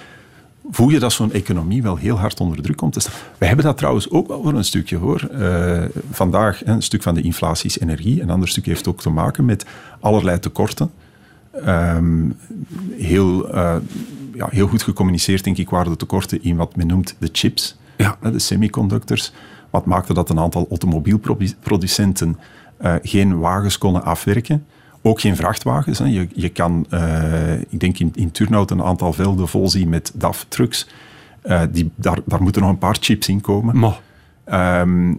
[0.72, 3.14] voel je dat zo'n economie wel heel hard onder druk komt te staan.
[3.38, 5.22] We hebben dat trouwens ook wel voor een stukje hoor.
[5.32, 9.10] Eh, vandaag, een stuk van de inflatie is energie, een ander stuk heeft ook te
[9.10, 9.66] maken met
[10.00, 10.92] allerlei tekorten.
[11.66, 12.30] Ehm,
[12.98, 13.76] heel, eh,
[14.34, 17.78] ja, heel goed gecommuniceerd, denk ik, waren de tekorten in wat men noemt de chips,
[17.98, 18.18] Ja.
[18.32, 19.32] de semiconductors.
[19.70, 22.38] Wat maakte dat een aantal automobielproducenten
[22.78, 24.66] eh, geen wagens konden afwerken.
[25.06, 26.00] Ook geen vrachtwagens.
[26.00, 26.06] Hè.
[26.06, 30.12] Je, je kan, eh, ik denk in, in Turnhout, een aantal velden vol zien met
[30.16, 30.88] DAF-trucks.
[31.42, 33.80] Eh, die, daar, daar moeten nog een paar chips in komen.
[33.80, 34.00] Maar
[34.44, 35.14] Ehm,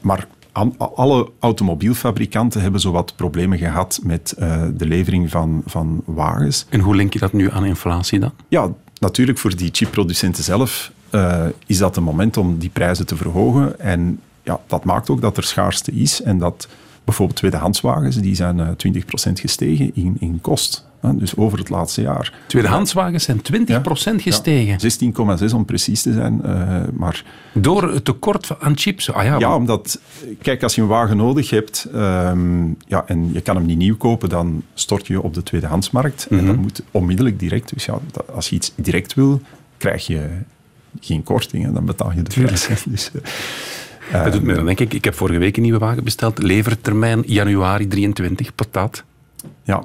[0.00, 6.66] maar aan- alle automobielfabrikanten hebben zowat problemen gehad met eh, de levering van, van wagens.
[6.68, 8.32] En hoe link je dat nu aan inflatie dan?
[8.48, 8.68] Ja,
[8.98, 10.92] natuurlijk voor die chipproducenten zelf
[11.66, 13.80] is dat een moment om die prijzen te verhogen.
[13.80, 16.68] En ja, dat maakt ook dat er schaarste is en dat
[17.04, 20.86] bijvoorbeeld tweedehandswagens, die zijn eh 20% gestegen in, in kost.
[21.00, 22.32] Hè, dus over het laatste jaar.
[22.46, 24.78] Tweedehandswagens zijn 20% gestegen.
[25.48, 26.42] 16,6 om precies te zijn.
[26.42, 29.12] eh, maar Door het tekort aan chips.
[29.12, 30.00] Ah ja, Ja, omdat,
[30.42, 33.96] kijk, als je een wagen nodig hebt ehm, ja, en je kan hem niet nieuw
[33.96, 36.26] kopen, dan stort je op de tweedehandsmarkt.
[36.30, 37.72] En dat moet onmiddellijk direct.
[37.74, 39.40] Dus ja, dat- als je iets direct wil,
[39.76, 40.28] krijg je
[41.00, 42.68] geen korting en dan betaal je de prijs.
[42.84, 43.20] Dus, eh,
[44.12, 44.94] dat doet me dan denk ik.
[44.94, 46.42] Ik heb vorige week een nieuwe wagen besteld.
[46.42, 49.04] Levertermijn januari 23, patat.
[49.62, 49.84] ja,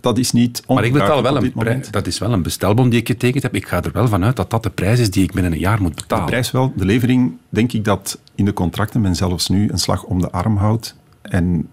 [0.00, 1.90] dat is niet Maar ik betaal wel een prijs.
[1.90, 3.54] Dat is wel een bestelbom die ik getekend heb.
[3.54, 5.82] Ik ga er wel vanuit dat dat de prijs is die ik binnen een jaar
[5.82, 6.26] moet De betalen.
[6.26, 10.02] prijs wel, de levering, denk ik dat in de contracten men zelfs nu een slag
[10.04, 11.68] om de arm houdt en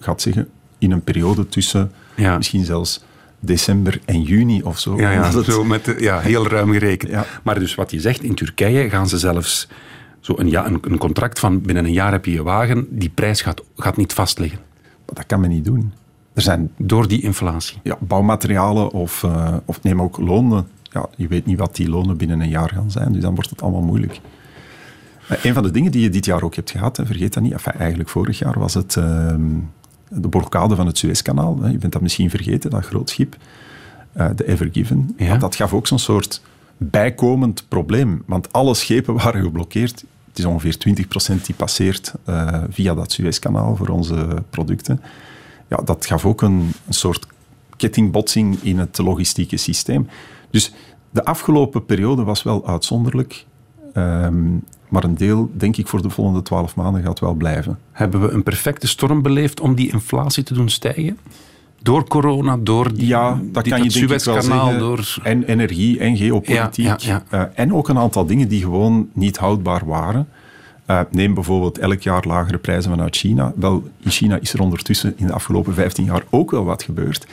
[0.00, 2.36] gaat zeggen in een periode tussen Ja.
[2.36, 3.04] misschien zelfs
[3.40, 4.96] december en juni of zo.
[4.96, 7.10] Ja, ja, omdat het- zo met de, ja, heel ruim gerekend.
[7.10, 7.26] Ja.
[7.42, 9.68] Maar dus wat je zegt, in Turkije gaan ze zelfs
[10.24, 13.08] zo een, ja, een, een contract van binnen een jaar heb je je wagen, die
[13.08, 14.58] prijs gaat, gaat niet vastliggen.
[14.82, 15.92] Maar dat kan men niet doen.
[16.32, 17.78] Er zijn Door die inflatie.
[17.82, 20.66] ja, bouwmaterialen of, eh, of neem ook lonen.
[20.82, 23.50] Ja, je weet niet wat die lonen binnen een jaar gaan zijn, dus dan wordt
[23.50, 24.20] het allemaal moeilijk.
[25.28, 27.52] Eh, een van de dingen die je dit jaar ook hebt gehad, vergeet dat niet,
[27.52, 29.50] enfin, eigenlijk vorig jaar was het ehm,
[30.08, 31.68] de blokkade van het Suezkanaal.
[31.68, 33.36] Je bent dat misschien vergeten, dat groot schip,
[34.12, 35.14] eh, de Ever Given.
[35.16, 35.36] Ja.
[35.36, 36.42] Dat gaf ook zo'n soort
[36.76, 40.04] bijkomend probleem, want alle schepen waren geblokkeerd.
[40.34, 40.76] Het is ongeveer
[41.38, 45.00] 20% die passeert eh, via dat Suezkanaal voor onze producten.
[45.68, 47.26] Ja, dat gaf ook een, soort
[47.76, 50.08] kettingbotsing in het logistieke systeem.
[50.50, 50.72] Dus
[51.10, 53.46] de afgelopen periode was wel uitzonderlijk.
[53.92, 54.56] ehm,
[54.88, 57.78] maar een deel, denk ik, voor de volgende twaalf maanden gaat wel blijven.
[57.92, 61.18] Hebben we een perfecte storm beleefd om die inflatie te doen stijgen?
[61.84, 64.10] Door corona, door die, Ja, dat kan je denk
[64.78, 65.16] door...
[65.22, 66.84] En energie en geopolitiek.
[66.84, 70.28] Ja, ja, Eh, en ook een aantal dingen die gewoon niet houdbaar waren.
[70.86, 73.52] Eh, neem bijvoorbeeld elk jaar lagere prijzen vanuit China.
[73.56, 77.26] Wel, in China is er ondertussen in de afgelopen 15 jaar ook wel wat gebeurd.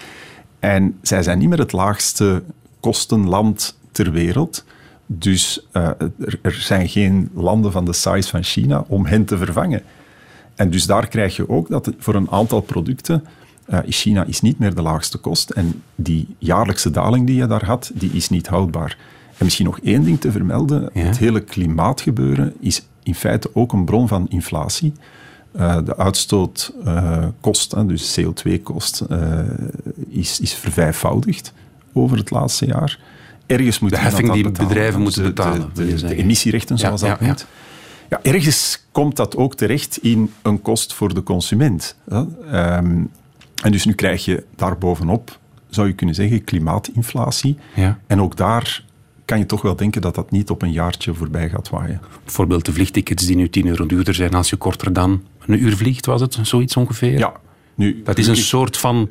[0.60, 2.44] En zij zijn niet meer het laagste
[2.80, 4.66] kostenland ter wereld.
[5.06, 5.84] Dus eh,
[6.20, 9.82] er, er zijn geen landen van de size van China om hen te vervangen.
[10.56, 13.24] En dus daar krijg je ook dat voor een aantal producten
[13.86, 15.50] is China is niet meer de laagste kost.
[15.50, 18.98] En die jaarlijkse daling die je daar had, die is niet houdbaar.
[19.38, 20.90] En misschien nog één ding te vermelden.
[20.94, 21.02] Ja.
[21.02, 24.94] Het hele klimaatgebeuren is in feite ook een bron van inflatie.
[25.52, 29.40] Eh, de uitstootkost, hè, dus CO2-kost, eh,
[30.10, 31.54] is, is vervijfvoudigd
[31.94, 33.00] over het laatste jaar.
[33.46, 34.68] Ergens moet De heffing die betalen.
[34.68, 37.26] bedrijven Dus moeten de- betalen, De, emissierechten, zoals ja, dat ja.
[37.26, 37.46] noemt.
[38.10, 41.96] Ja, ergens komt dat ook terecht in een kost voor de consument.
[42.10, 42.24] hè.
[43.62, 47.58] En dus nu krijg je daarbovenop, zou je kunnen zeggen, klimaatinflatie.
[47.76, 48.00] Ja.
[48.08, 48.84] En ook daar
[49.26, 52.02] kan je toch wel denken dat dat niet op een jaartje voorbij gaat waaien.
[52.24, 55.78] Bijvoorbeeld de vliegtickets die nu 10 euro duurder zijn als je korter dan een uur
[55.78, 56.38] vliegt, was het?
[56.42, 57.18] Zoiets ongeveer?
[57.18, 57.34] Ja,
[57.76, 59.10] nu, Dat is een soort van...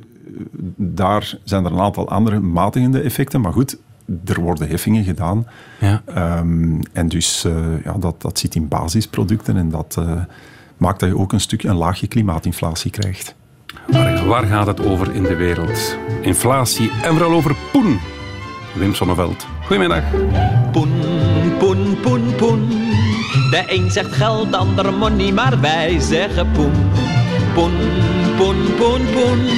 [0.77, 3.41] daar zijn er een aantal andere matigende effecten.
[3.41, 3.79] Maar goed,
[4.25, 5.47] er worden heffingen gedaan.
[5.81, 6.03] Ja.
[6.07, 10.21] Ehm, en dus eh, ja, dat, dat zit in basisproducten en dat eh,
[10.77, 13.35] maakt dat je ook een stukje een laagje klimaatinflatie krijgt.
[13.87, 15.97] Waar, waar gaat het over in de wereld?
[16.21, 18.01] Inflatie en vooral over poen.
[18.73, 19.47] Wim Sonneveld.
[19.65, 20.03] Goedemiddag.
[20.73, 20.93] Poen,
[21.59, 22.69] poen, poen, poen.
[23.51, 26.73] De een zegt geld, de ander money, maar wij zeggen poen.
[27.55, 27.73] Poen,
[28.37, 29.49] poen, poen, poen.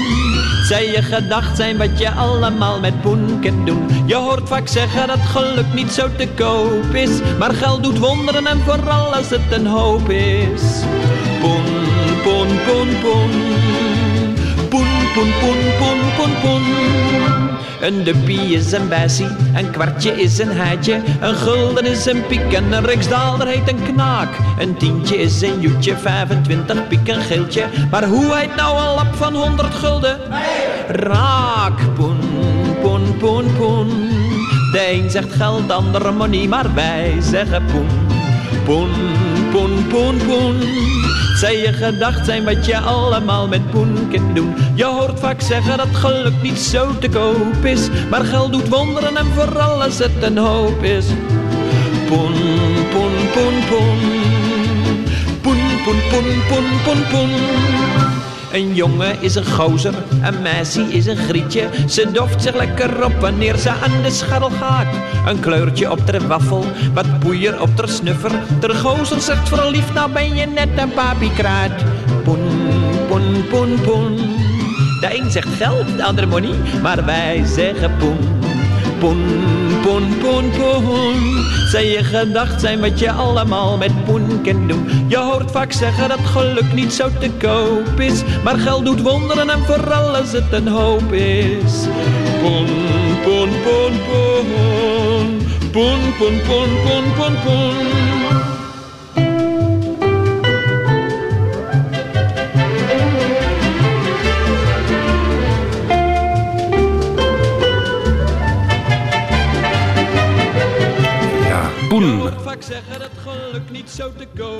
[0.62, 3.86] Zij je gedacht zijn wat je allemaal met poen kunt doen.
[4.06, 7.10] Je hoort vaak zeggen dat geluk niet zo te koop is.
[7.38, 10.82] Maar geld doet wonderen en vooral als het een hoop is.
[11.40, 11.64] Poen,
[12.22, 13.91] poen, poen, poen.
[14.72, 16.62] Poen, poen, poen, poen, poen, poen.
[17.80, 22.52] Een dubbie is een bessie, een kwartje is een heitje, een gulden is een piek
[22.52, 24.28] en een riksdaalder heet een knaak.
[24.58, 29.14] Een tientje is een joetje, 25 piek een geeltje, maar hoe heet nou een lap
[29.14, 30.18] van 100 gulden?
[30.88, 32.20] Raak, poen,
[32.82, 33.88] poen, poen, poen.
[34.72, 38.11] De een zegt geld, de ander money, maar wij zeggen poen.
[38.64, 38.90] Poen,
[39.50, 40.56] poen, poen, poen.
[41.34, 44.54] Zij je gedacht zijn wat je allemaal met poen kunt doen.
[44.74, 47.88] Je hoort vaak zeggen dat geluk niet zo te koop is.
[48.10, 51.06] Maar geld doet wonderen en vooral als het een hoop is.
[52.06, 52.34] Poen,
[52.90, 53.98] poen, poen, poen.
[55.40, 58.11] Poen, poen, poen, poen, poen, poen.
[58.52, 61.68] Een jongen is een gozer, een meisje is een grietje.
[61.88, 64.94] Ze doft zich lekker op wanneer ze aan de scharrel gaat.
[65.26, 68.32] Een kleurtje op ter waffel, wat poeier op ter snuffer.
[68.60, 71.84] Ter gozer zegt verliefd, nou ben je net een papiekraat.
[72.24, 72.68] Poen,
[73.08, 74.16] poen, poen, poen.
[75.00, 78.51] De een zegt geld, de ander money, maar wij zeggen poen.
[79.02, 79.24] Poen,
[79.82, 81.44] poen, poen, poen.
[81.70, 84.88] Zij je gedacht zijn wat je allemaal met poen kunt doen.
[85.08, 88.22] Je hoort vaak zeggen dat geluk niet zo te koop is.
[88.44, 91.86] Maar geld doet wonderen en vooral als het een hoop is.
[92.42, 92.66] Poen,
[93.24, 95.40] poen, poen, poen.
[95.70, 98.21] Poen, poen, poen, poen, poen, poen.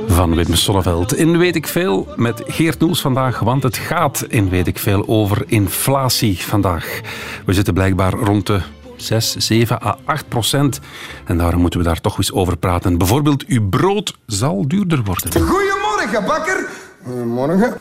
[0.07, 1.15] Van Wim Sonneveld.
[1.17, 5.09] In Weet ik Veel met Geert Noels vandaag, want het gaat in Weet ik Veel
[5.09, 7.01] over inflatie vandaag.
[7.47, 8.61] We zitten blijkbaar rond de
[8.97, 10.81] 6, 7 à 8 procent.
[11.25, 12.99] En daarom moeten we daar toch eens over praten.
[12.99, 15.33] Bijvoorbeeld, uw brood zal duurder worden.
[15.33, 16.69] Goedemorgen, bakker.
[17.05, 17.79] Goedemorgen.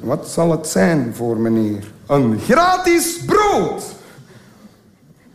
[0.00, 1.84] Wat zal het zijn voor meneer?
[2.06, 3.93] Een gratis brood.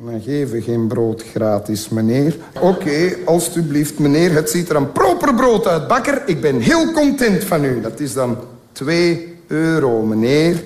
[0.03, 2.37] We geven geen brood gratis, meneer.
[2.61, 4.31] Oké, alstublieft, meneer.
[4.31, 6.21] Het ziet er een proper brood uit, bakker.
[6.25, 7.81] Ik ben heel content van u.
[7.81, 8.37] Dat is dan
[8.71, 10.63] 2 euro, meneer.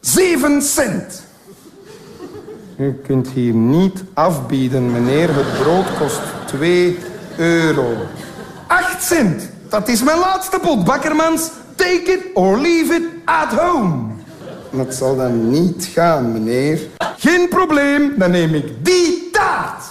[0.00, 1.22] 7 cent.
[2.78, 5.34] U kunt hier niet afbieden, meneer.
[5.34, 6.98] Het brood kost 2
[7.36, 7.92] euro.
[8.66, 9.48] 8 cent.
[9.68, 11.50] Dat is mijn laatste pot, bakkermans.
[11.74, 14.15] Take it or leave it at home.
[14.70, 16.80] Dat zal dan niet gaan, meneer.
[17.18, 19.84] Geen probleem, dan neem ik die taart.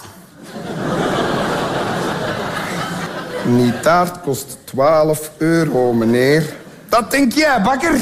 [3.46, 6.54] Die taart kost 12 euro, meneer.
[6.88, 7.94] Dat denk jij, bakker.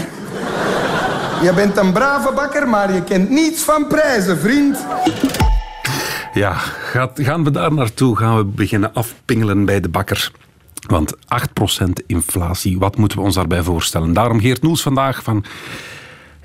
[1.43, 4.79] Je bent een brave bakker, maar je kent niets van prijzen, vriend.
[6.35, 8.17] Ja, gaat, gaan we daar naartoe?
[8.17, 10.31] Gaan we beginnen afpingelen bij de bakker?
[10.87, 11.19] Want 8%
[12.07, 14.13] inflatie, wat moeten we ons daarbij voorstellen?
[14.13, 15.45] Daarom Geert Noels vandaag van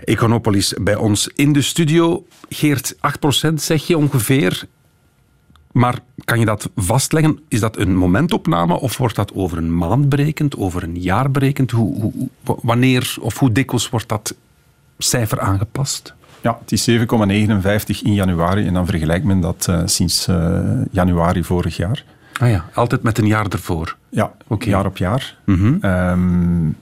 [0.04, 2.26] Econopolis bij ons in de studio.
[2.50, 4.68] Geert, 8% zeg je ongeveer.
[5.72, 7.40] Maar kan je dat vastleggen?
[7.48, 11.72] Is dat een momentopname of wordt dat over een maand berekend, over een jaar berekend?
[11.72, 12.30] Hoe, hoe,
[12.62, 14.36] wanneer of hoe dikwijls wordt dat
[14.98, 16.14] cijfer aangepast?
[16.42, 16.96] Ja, het is 7,59
[18.04, 20.60] in januari en dan vergelijkt men dat uh, sinds uh,
[20.92, 22.04] januari vorig jaar.
[22.40, 23.96] Ah ja, altijd met een jaar ervoor?
[24.10, 24.70] Ja, okay.
[24.70, 25.38] jaar op jaar.
[25.46, 25.92] Mm -hmm.
[25.92, 26.76] um,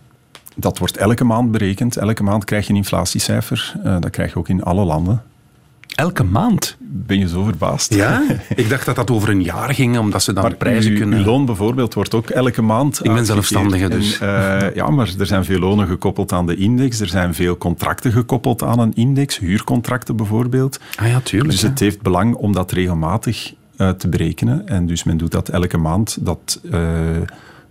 [0.58, 1.98] dat wordt elke maand berekend.
[1.98, 3.74] Elke maand krijg je een inflatiecijfer.
[3.86, 5.24] Uh, dat krijg je ook in alle landen.
[5.96, 6.76] Elke maand?
[6.80, 7.93] Ben je zo verbaasd?
[7.93, 8.24] Ja?
[8.56, 11.20] Ik dacht dat dat over een jaar ging, omdat ze dan maar prijzen uw, kunnen...
[11.20, 14.20] Uw loon bijvoorbeeld wordt ook elke maand Ik ben zelfstandige dus.
[14.20, 17.00] En, uh, ja, maar er zijn veel lonen gekoppeld aan de index.
[17.00, 19.38] Er zijn veel contracten gekoppeld aan een index.
[19.38, 20.80] Huurcontracten bijvoorbeeld.
[20.96, 21.52] Ah ja, tuurlijk.
[21.52, 24.68] Dus het heeft belang om dat regelmatig uh, te berekenen.
[24.68, 26.18] En dus men doet dat elke maand.
[26.22, 26.60] Dat...
[26.64, 26.80] Uh,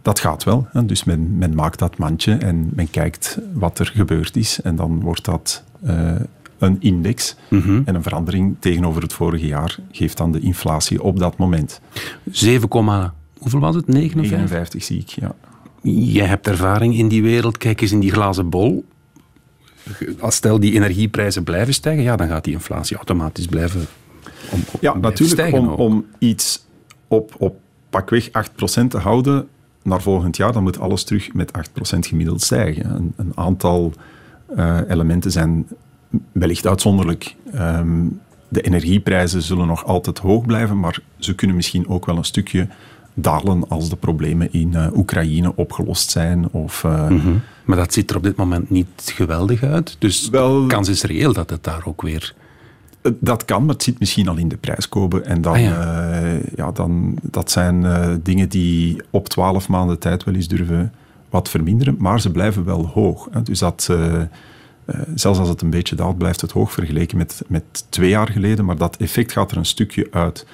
[0.07, 0.67] dat gaat wel.
[0.73, 0.87] Hè.
[0.87, 4.61] Dus men, men, maakt dat mandje en men kijkt wat er gebeurd is.
[4.63, 6.13] En dan wordt dat uh,
[6.59, 7.37] een index.
[7.49, 7.83] Mm -hmm.
[7.85, 11.81] En een verandering tegenover het vorige jaar geeft dan de inflatie op dat moment.
[12.31, 12.69] 7,
[13.39, 13.87] hoeveel was het?
[13.87, 14.31] 59?
[14.31, 15.35] 59 zie ik, ja.
[15.93, 17.59] Jij hebt ervaring in die wereld.
[17.59, 18.85] Kijk eens in die glazen bol.
[20.21, 23.87] Als stel die energieprijzen blijven stijgen, ja, dan gaat die inflatie automatisch blijven
[24.51, 26.67] om, Ja, om natuurlijk stijgen om, om iets
[27.09, 27.57] op, op
[27.91, 28.31] pakweg 8%
[28.89, 29.49] te houden
[29.87, 32.91] naar volgend jaar, dan moet alles terug met 8% gemiddeld stijgen.
[32.95, 33.93] Een, een aantal
[34.57, 35.67] eh, elementen zijn
[36.33, 37.35] wellicht uitzonderlijk.
[37.53, 38.05] Ehm,
[38.49, 42.69] de energieprijzen zullen nog altijd hoog blijven, maar ze kunnen misschien ook wel een stukje
[43.15, 46.49] dalen als de problemen in eh, Oekraïne opgelost zijn.
[46.51, 47.33] Of, eh, Mhm.
[47.65, 49.97] Maar dat ziet er op dit moment niet geweldig uit.
[49.99, 52.35] Dus Wel- de kans is reëel dat het daar ook weer...
[53.07, 55.21] Eh, Dat kan, maar het zit misschien al in de prijskobe.
[55.21, 56.39] En dan, Ah, ja.
[56.57, 60.93] ja, dan, dat zijn eh, dingen die op twaalf maanden tijd wel eens durven
[61.31, 63.29] wat verminderen, maar ze blijven wel hoog.
[63.31, 63.43] Hè.
[63.43, 64.29] Dus dat, eh, eh,
[65.15, 68.65] zelfs als het een beetje daalt, blijft het hoog vergeleken met, met twee jaar geleden,
[68.65, 70.47] maar dat effect gaat er een stukje uit.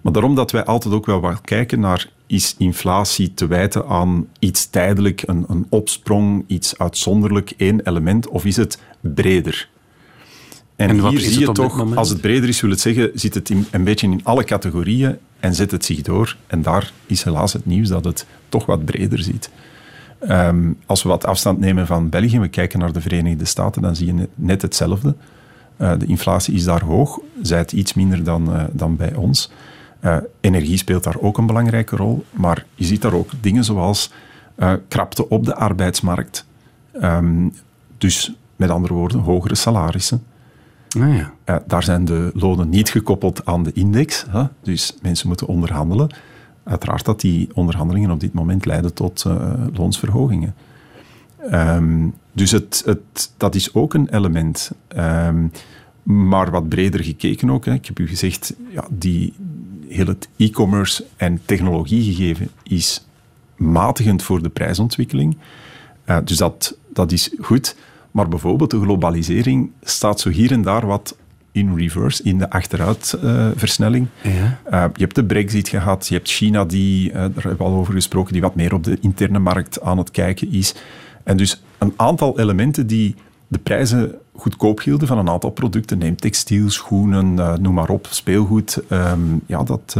[0.00, 4.26] Maar daarom dat wij altijd ook wel wat kijken naar is inflatie te wijten aan
[4.38, 9.68] iets tijdelijk, een, een opsprong, iets uitzonderlijk, één element, of is het breder?
[10.76, 11.96] En, hier zie je toch, moment?
[11.96, 15.18] als het breder is, wil het zeggen, zit het in, een beetje in alle categorieën
[15.40, 16.36] en zet het zich door.
[16.46, 19.50] En daar is helaas het nieuws dat het toch wat breder zit.
[20.18, 23.96] Ehm, als we wat afstand nemen van België, we kijken naar de Verenigde Staten, dan
[23.96, 25.14] zie je net, hetzelfde.
[25.76, 29.50] Eh, de inflatie is daar hoog, zij het iets minder dan, eh, dan bij ons.
[30.00, 34.12] Eh, energie speelt daar ook een belangrijke rol, maar je ziet daar ook dingen zoals
[34.88, 36.46] krapte op de arbeidsmarkt.
[36.92, 37.48] Ehm,
[37.98, 40.22] dus met andere woorden, hogere salarissen.
[40.96, 41.32] Nou ja.
[41.44, 44.44] Eh, daar zijn de lonen niet gekoppeld aan de index, hè?
[44.62, 46.14] dus mensen moeten onderhandelen.
[46.64, 50.54] Uiteraard dat die onderhandelingen op dit moment leiden tot eh, loonsverhogingen.
[51.50, 54.70] Ehm, dus het, het, dat is ook een element.
[54.88, 55.46] Ehm,
[56.02, 57.64] maar wat breder gekeken ook.
[57.64, 57.72] Hè.
[57.72, 59.32] Ik heb u gezegd, ja, die,
[59.88, 63.06] heel het e-commerce en technologiegegeven is
[63.56, 65.36] matigend voor de prijsontwikkeling.
[66.04, 67.76] Eh, dus dat, dat is goed.
[68.16, 71.16] Maar bijvoorbeeld de globalisering staat zo hier en daar wat
[71.52, 74.06] in reverse, in de achteruitversnelling.
[74.22, 74.58] Ja.
[74.70, 77.74] Uh, je hebt de brexit gehad, je hebt China, die, uh, daar hebben we al
[77.74, 80.74] over gesproken, die wat meer op de interne markt aan het kijken is.
[81.22, 83.14] En dus een aantal elementen die
[83.48, 88.06] de prijzen goedkoop hielden van een aantal producten, neem textiel, schoenen, uh, noem maar op,
[88.10, 89.96] speelgoed, um, ja, dat,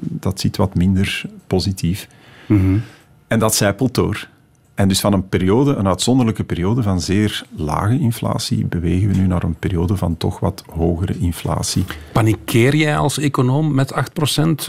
[0.00, 2.08] dat ziet wat minder positief.
[2.46, 2.82] Mm -hmm.
[3.26, 4.28] En dat zijpelt door.
[4.82, 9.26] En dus van een periode, een uitzonderlijke periode van zeer lage inflatie, bewegen we nu
[9.26, 11.84] naar een periode van toch wat hogere inflatie.
[12.12, 13.94] Panikeer jij als econoom met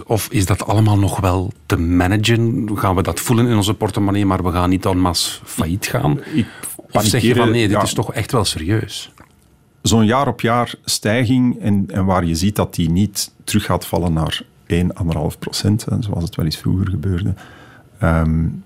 [0.02, 0.06] 8%?
[0.06, 2.70] Of is dat allemaal nog wel te managen?
[2.74, 6.20] Gaan we dat voelen in onze portemonnee, maar we gaan niet en masse failliet gaan?
[6.34, 6.48] Ik,
[6.92, 9.12] of zeg je van nee, dit ja, is toch echt wel serieus?
[9.82, 13.86] Zo'n jaar op jaar stijging en, en waar je ziet dat die niet terug gaat
[13.86, 14.94] vallen naar 1,
[15.34, 17.34] 1,5 procent, zoals het wel eens vroeger gebeurde.
[18.04, 18.64] Um,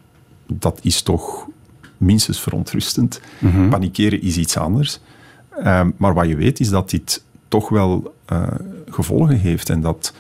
[0.48, 1.48] dat is toch
[1.98, 3.22] minstens verontrustend.
[3.40, 3.70] Mm -hmm.
[3.70, 5.00] Panikeren is iets anders.
[5.66, 8.48] Um, maar wat je weet is dat dit toch wel uh,
[8.90, 10.14] gevolgen heeft en dat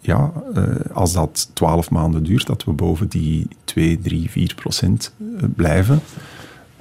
[0.00, 5.12] ja, uh, als dat 12 maanden duurt, dat we boven die 2, 3, 4 procent
[5.18, 6.00] uh, blijven.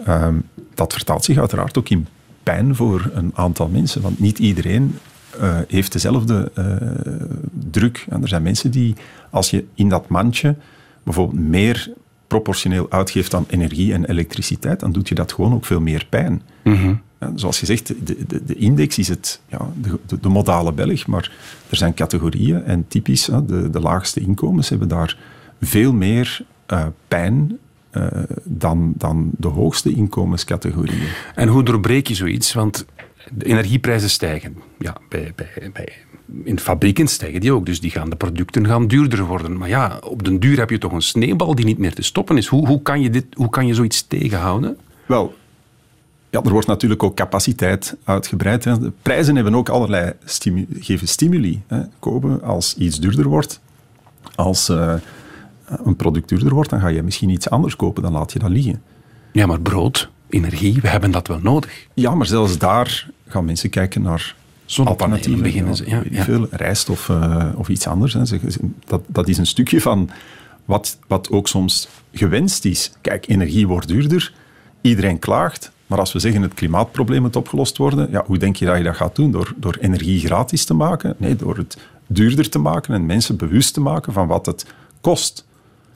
[0.08, 2.08] Um, dat vertaalt zich uiteraard ook in
[2.44, 4.98] pijn voor een aantal mensen, want niet iedereen
[5.68, 6.52] heeft dezelfde
[7.70, 8.06] druk.
[8.10, 8.96] En er zijn mensen die,
[9.30, 10.56] als je in dat mandje
[11.04, 11.94] bijvoorbeeld meer
[12.30, 16.42] proportioneel uitgeeft aan energie en elektriciteit, dan doet je dat gewoon ook veel meer pijn.
[16.64, 16.76] Mm.
[16.76, 17.02] -hmm.
[17.20, 21.32] ja, zoals gezegd, de, de, de, index is het, ja, de, de, modale Belg, maar
[21.70, 25.18] er zijn categorieën en typisch, de, de laagste inkomens hebben daar
[25.62, 27.58] veel meer uh, pijn
[27.92, 28.08] uh,
[28.44, 31.08] dan, dan de hoogste inkomenscategorieën.
[31.36, 32.54] En hoe doorbreek je zoiets?
[32.54, 32.86] Want
[33.34, 34.57] de energieprijzen stijgen.
[34.80, 35.93] Ja, bij, bij, bij,
[36.43, 39.57] in fabrieken stijgen die ook, dus die gaan, de producten gaan duurder worden.
[39.57, 42.38] Maar ja, op den duur heb je toch een sneeuwbal die niet meer te stoppen
[42.38, 42.47] is.
[42.47, 44.78] Hoe, hoe, kan, je dit, hoe kan je zoiets tegenhouden?
[45.05, 45.34] Wel,
[46.30, 48.63] ja, er wordt natuurlijk ook capaciteit uitgebreid.
[48.63, 48.80] Hè.
[48.80, 51.61] De prijzen hebben ook allerlei stimu geven stimuli.
[51.67, 51.82] Hè.
[51.99, 53.61] Kopen als iets duurder wordt.
[54.36, 54.93] Als uh,
[55.65, 58.49] een product duurder wordt, dan ga je misschien iets anders kopen, dan laat je dat
[58.49, 58.82] liggen.
[59.32, 61.88] Ja, maar brood, energie, we hebben dat wel nodig.
[61.94, 64.36] Ja, maar zelfs daar gaan mensen kijken naar
[64.78, 65.44] alternatieven.
[65.44, 65.90] beginnen ze.
[65.90, 66.24] Ja, ja.
[66.24, 68.14] Veel rijst of, uh, of iets anders.
[68.14, 68.22] Hè.
[68.86, 70.10] Dat, dat is een stukje van
[70.66, 72.92] wat, wat ook soms gewenst is.
[73.02, 74.34] Kijk, energie wordt duurder,
[74.82, 78.66] iedereen klaagt, maar als we zeggen het klimaatprobleem moet opgelost worden, ja, hoe denk je
[78.66, 79.32] dat je dat gaat doen?
[79.32, 81.16] Door, door energie gratis te maken?
[81.18, 81.78] Nee, door het
[82.08, 84.66] duurder te maken en mensen bewust te maken van wat het
[85.02, 85.46] kost.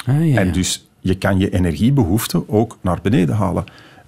[0.05, 0.39] Ah, ja.
[0.39, 3.63] En dus je kan je energiebehoeften ook naar beneden halen.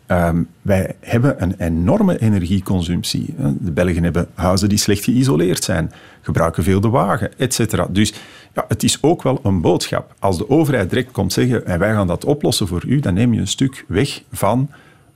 [0.08, 3.36] Um, wij hebben een enorme energieconsumptie.
[3.60, 5.92] De Belgen hebben huizen die slecht geïsoleerd zijn,
[6.22, 7.86] gebruiken veel de wagen, etc.
[7.90, 8.14] Dus
[8.54, 10.14] ja, het is ook wel een boodschap.
[10.20, 13.34] Als de overheid direct komt zeggen, en wij gaan dat oplossen voor u, dan neem
[13.34, 14.70] je een stuk weg van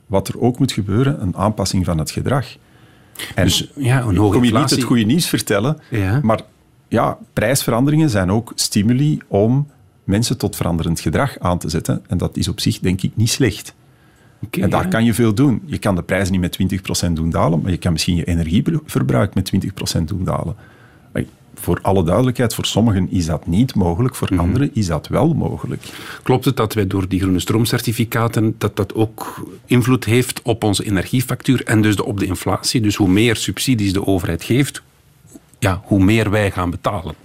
[0.05, 2.45] wat er ook moet gebeuren, een aanpassing van het gedrag.
[3.35, 6.19] En Dus ja, een hoge kom je niet het goede nieuws vertellen, Ja.
[6.23, 6.41] maar
[6.87, 9.67] ja, prijsveranderingen zijn ook stimuli om
[10.03, 12.01] mensen tot veranderend gedrag aan te zetten.
[12.07, 13.73] En dat is op zich denk ik niet slecht.
[14.49, 14.87] En daar ja.
[14.89, 15.61] kan je veel doen.
[15.65, 19.33] Je kan de prijzen niet met 20% doen dalen, maar je kan misschien je energieverbruik
[19.33, 19.51] met
[19.99, 20.55] 20% doen dalen.
[21.55, 24.39] Voor alle duidelijkheid, voor sommigen is dat niet mogelijk, voor Mhm.
[24.39, 25.83] anderen is dat wel mogelijk.
[26.23, 30.85] Klopt het dat wij door die groene stroomcertificaten dat dat ook invloed heeft op onze
[30.85, 32.81] energiefactuur en dus de- op de inflatie?
[32.81, 34.81] Dus hoe meer subsidies de overheid geeft,
[35.59, 37.15] ja, hoe meer wij gaan betalen.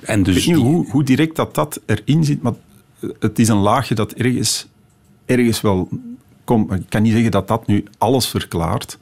[0.00, 2.54] En Ik dus weet niet die- hoe, hoe direct dat, dat erin zit, maar
[3.18, 4.66] het is een laagje dat ergens,
[5.24, 5.88] ergens wel
[6.50, 6.72] komt.
[6.72, 8.98] Ik kan niet zeggen dat dat nu alles verklaart.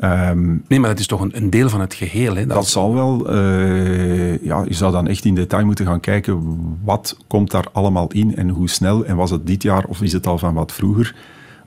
[0.00, 2.36] Ehm, Nee, maar dat is toch een, een deel van het geheel.
[2.36, 2.46] Hè?
[2.46, 3.28] dat zal wel.
[3.30, 6.40] eh, ja, je zou dan echt in detail moeten gaan kijken
[6.84, 9.04] wat komt daar allemaal in en hoe snel.
[9.04, 11.14] En was het dit jaar of is het al van wat vroeger?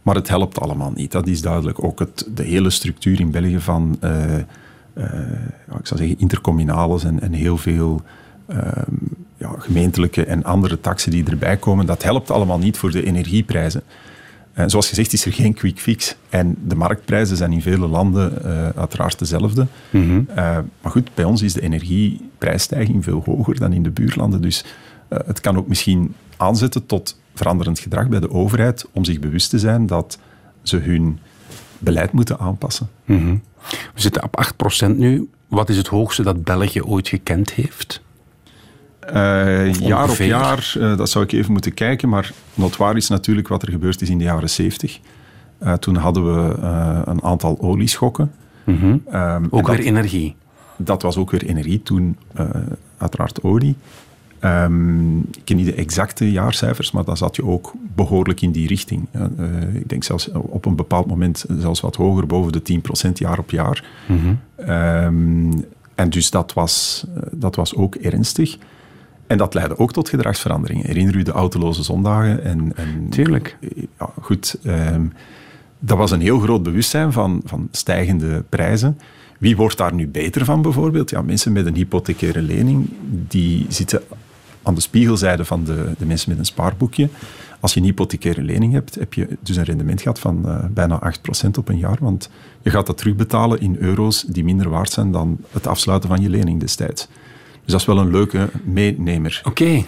[0.01, 1.11] Maar het helpt allemaal niet.
[1.11, 1.83] Dat is duidelijk.
[1.83, 3.97] Ook het, de hele structuur in België van,
[4.95, 8.01] ja, ik zou zeggen, intercommunales en, en heel veel
[8.47, 8.95] ehm,
[9.37, 13.81] ja, gemeentelijke en andere taxen die erbij komen, dat helpt allemaal niet voor de energieprijzen.
[14.53, 16.15] En zoals gezegd is er geen quick fix.
[16.29, 19.67] En de marktprijzen zijn in vele landen eh, uiteraard dezelfde.
[19.89, 20.21] Mhm.
[20.27, 20.35] Eh,
[20.81, 24.41] maar goed, bij ons is de energieprijsstijging veel hoger dan in de buurlanden.
[24.41, 24.65] Dus
[25.07, 29.49] eh, het kan ook misschien aanzetten tot veranderend gedrag bij de overheid om zich bewust
[29.49, 30.19] te zijn dat
[30.61, 31.19] ze hun
[31.79, 32.89] beleid moeten aanpassen.
[33.05, 33.35] Mhm.
[33.93, 35.29] We zitten op 8% nu.
[35.47, 38.01] Wat is het hoogste dat België ooit gekend heeft?
[39.07, 43.47] Eh, jaar op jaar, eh, dat zou ik even moeten kijken, maar notwaar is natuurlijk
[43.47, 44.99] wat er gebeurd is in de jaren 70.
[45.57, 46.53] Eh, toen hadden we
[47.05, 48.31] een aantal olieschokken.
[48.63, 48.97] Mhm.
[49.11, 50.35] Ehm, Ook dat- weer energie.
[50.77, 52.17] dat was ook weer energie, toen
[52.97, 53.75] uiteraard olie.
[54.39, 58.67] Ehm, ik ken niet de exacte jaarcijfers, maar dan zat je ook behoorlijk in die
[58.67, 59.07] richting.
[59.73, 63.51] Ik denk zelfs op een bepaald moment zelfs wat hoger, boven de 10% jaar op
[63.51, 63.83] jaar.
[64.07, 64.33] Mhm.
[64.55, 65.51] Ehm,
[65.95, 68.57] en dus dat was, dat was ook ernstig.
[69.33, 70.85] En dat leidde ook tot gedragsveranderingen.
[70.85, 72.43] Herinner u de autoloze zondagen?
[72.43, 73.57] En, en, Tuurlijk.
[73.99, 74.57] Ja, goed.
[74.63, 75.05] ehm,
[75.79, 78.99] dat was een heel groot bewustzijn van, van stijgende prijzen.
[79.39, 81.09] Wie wordt daar nu beter van bijvoorbeeld?
[81.09, 82.89] Ja, mensen met een hypothecaire lening,
[83.27, 84.01] die zitten
[84.63, 87.09] aan de spiegelzijde van de, de mensen met een spaarboekje.
[87.59, 91.13] Als je een hypothecaire lening hebt, heb je dus een rendement gehad van eh, bijna
[91.45, 91.97] 8% op een jaar.
[91.99, 92.29] Want
[92.61, 96.29] je gaat dat terugbetalen in euro's die minder waard zijn dan het afsluiten van je
[96.29, 97.07] lening destijds.
[97.63, 99.41] Dus dat is wel een leuke meenemer.
[99.43, 99.83] Oké.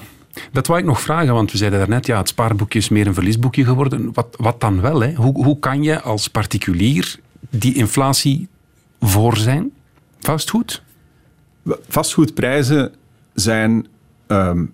[0.52, 3.14] Dat wou ik nog vragen, want we zeiden daarnet, ja, het spaarboekje is meer een
[3.14, 4.10] verliesboekje geworden.
[4.14, 5.00] Wat, wat dan wel?
[5.02, 5.14] Hè?
[5.14, 7.20] Hoe, hoe kan je als particulier
[7.50, 8.48] die inflatie
[9.00, 9.72] voor zijn?
[10.20, 10.84] Vastgoed?
[11.88, 12.92] Vastgoedprijzen
[13.34, 13.88] zijn,
[14.28, 14.66] ehm,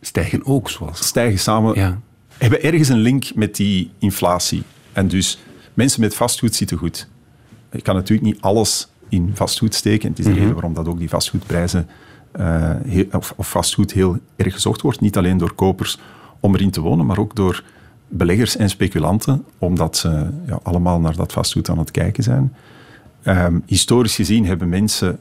[0.00, 1.06] Stijgen ook, zoals...
[1.06, 2.00] stijgen samen, Ja.
[2.38, 4.62] hebben ergens een link met die inflatie.
[4.92, 5.38] En dus
[5.74, 7.08] mensen met vastgoed zitten goed.
[7.72, 10.08] Je kan natuurlijk niet alles in vastgoed steken.
[10.08, 10.38] Het is de Mhm.
[10.40, 11.88] reden waarom dat ook die vastgoedprijzen
[12.36, 15.00] eh, heel- of, of vastgoed heel erg gezocht wordt.
[15.00, 15.98] Niet alleen door kopers
[16.40, 17.62] om erin te wonen, maar ook door
[18.08, 22.54] beleggers en speculanten, omdat ze ja, allemaal naar dat vastgoed aan het kijken zijn.
[23.22, 25.18] Ehm, historisch gezien hebben mensen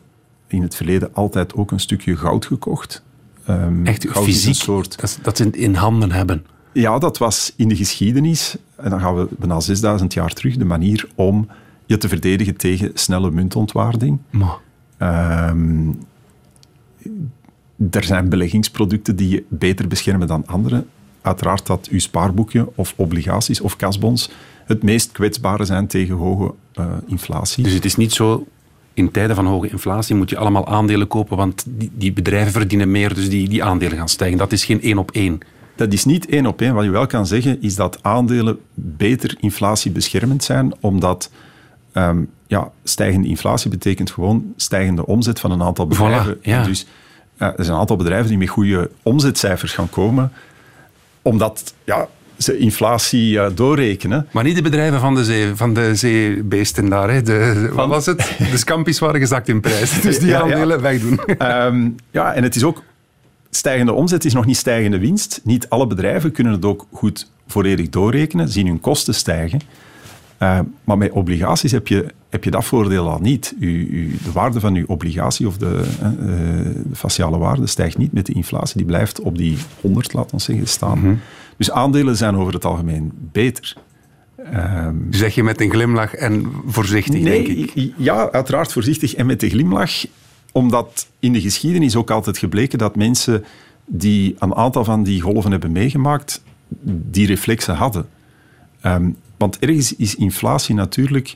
[0.48, 3.04] in het verleden altijd ook een stukje goud gekocht.
[3.46, 6.46] Ehm, Echt goud is fysiek, Een soort, dat, dat ze het in handen hebben.
[6.72, 10.66] ja, dat was in de geschiedenis, en dan gaan we bijna 6000 jaar terug, de
[10.66, 11.48] manier om
[11.86, 14.20] je te verdedigen tegen snelle muntontwaarding.
[14.98, 15.92] Ehm,
[17.92, 20.86] er zijn beleggingsproducten die je beter beschermen dan andere.
[21.22, 24.30] Uiteraard dat uw spaarboekje of obligaties of kasbons
[24.66, 27.64] het meest kwetsbare zijn tegen hoge eh, inflatie.
[27.64, 28.48] dus het is niet zo,
[28.94, 32.92] in tijden van hoge inflatie moet je allemaal aandelen kopen, want die, die bedrijven verdienen
[32.92, 34.38] meer, dus die, die aandelen gaan stijgen.
[34.38, 35.40] Dat is geen één op één.
[35.76, 36.74] Dat is niet één op één.
[36.74, 41.32] Wat je wel kan zeggen, is dat aandelen beter inflatiebeschermend zijn, omdat
[41.92, 46.38] ehm, ja, stijgende inflatie betekent gewoon stijgende omzet van een aantal bedrijven.
[46.38, 46.64] Voilà, ja.
[46.64, 46.86] Dus
[47.38, 50.32] er zijn een aantal bedrijven die met goede omzetcijfers gaan komen,
[51.22, 54.28] omdat ja, ze inflatie eh, doorrekenen.
[54.32, 57.10] Maar niet de bedrijven van de, zee, van de zeebeesten daar.
[57.10, 57.22] Hè.
[57.22, 58.32] De, wat was het?
[58.52, 59.92] De scampi's waren gezakt in prijs.
[60.02, 60.54] Dus die Ja, ja.
[60.54, 61.20] aandelen wegdoen.
[61.38, 62.84] Ehm, ja, en het is ook
[63.50, 65.42] stijgende omzet is nog niet stijgende winst.
[65.44, 69.60] Niet alle bedrijven kunnen het ook goed volledig doorrekenen, zien hun kosten stijgen.
[70.40, 73.56] Uh, maar met obligaties heb je, heb je dat voordeel al niet.
[73.60, 76.10] U, u, de waarde van uw obligatie of de, uh,
[76.90, 78.78] de faciale waarde stijgt niet met de inflatie.
[78.78, 81.00] Die blijft op die 100, laten we zeggen, staan.
[81.00, 81.16] Mhm.
[81.58, 83.76] Dus aandelen zijn over het algemeen beter.
[84.54, 87.94] Um, zeg je met een glimlach en voorzichtig, nee, denk ik.
[87.98, 90.06] Ja, uiteraard voorzichtig en met een glimlach.
[90.52, 93.46] Omdat in de geschiedenis ook altijd gebleken dat mensen
[93.86, 96.44] die een aantal van die golven hebben meegemaakt,
[96.86, 98.08] die reflexen hadden.
[98.86, 101.34] Um, want ergens is inflatie natuurlijk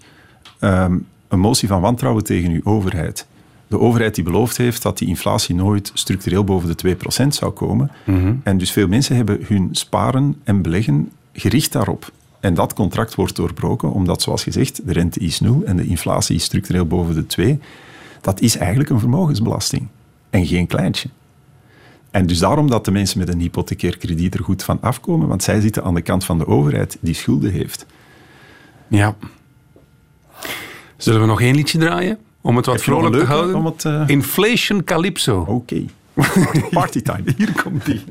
[0.61, 3.27] um, een motie van wantrouwen tegen uw overheid.
[3.67, 7.91] De overheid die beloofd heeft dat die inflatie nooit structureel boven de 2% zou komen.
[8.43, 12.11] En dus veel mensen hebben hun sparen en beleggen gericht daarop.
[12.39, 16.35] En dat contract wordt doorbroken, omdat, zoals gezegd, de rente is nul en de inflatie
[16.35, 17.59] is structureel boven de 2.
[18.21, 19.87] Dat is eigenlijk een vermogensbelasting.
[20.29, 21.09] En geen kleintje.
[22.11, 25.43] En dus daarom dat de mensen met een hypothecair krediet er goed van afkomen, want
[25.43, 27.85] zij zitten aan de kant van de overheid die schulden heeft.
[28.87, 29.15] Ja.
[30.97, 32.17] Zullen we nog één liedje draaien?
[32.41, 33.63] Om het wat vrolijk te houden?
[33.63, 35.39] het, eh, Inflation Calypso.
[35.47, 35.83] Oké.
[36.71, 37.33] Partytime.
[37.37, 38.03] Hier komt die.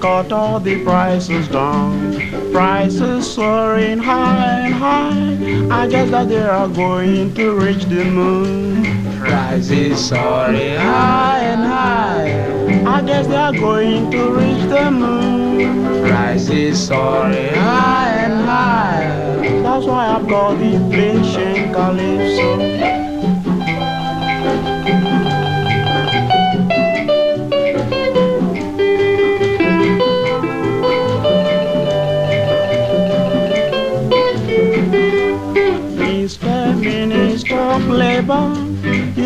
[0.00, 2.14] Cut all the prices down.
[2.52, 5.84] Prices soaring high and high.
[5.84, 8.84] I guess that they are going to reach the moon.
[9.20, 12.90] Prices soaring high and high.
[12.90, 16.08] I guess they are going to reach the moon.
[16.08, 19.62] Prices soaring high and high.
[19.62, 23.09] That's why I've got the inflation calypso.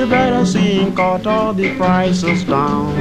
[0.04, 2.92] You better see cut all the prices down.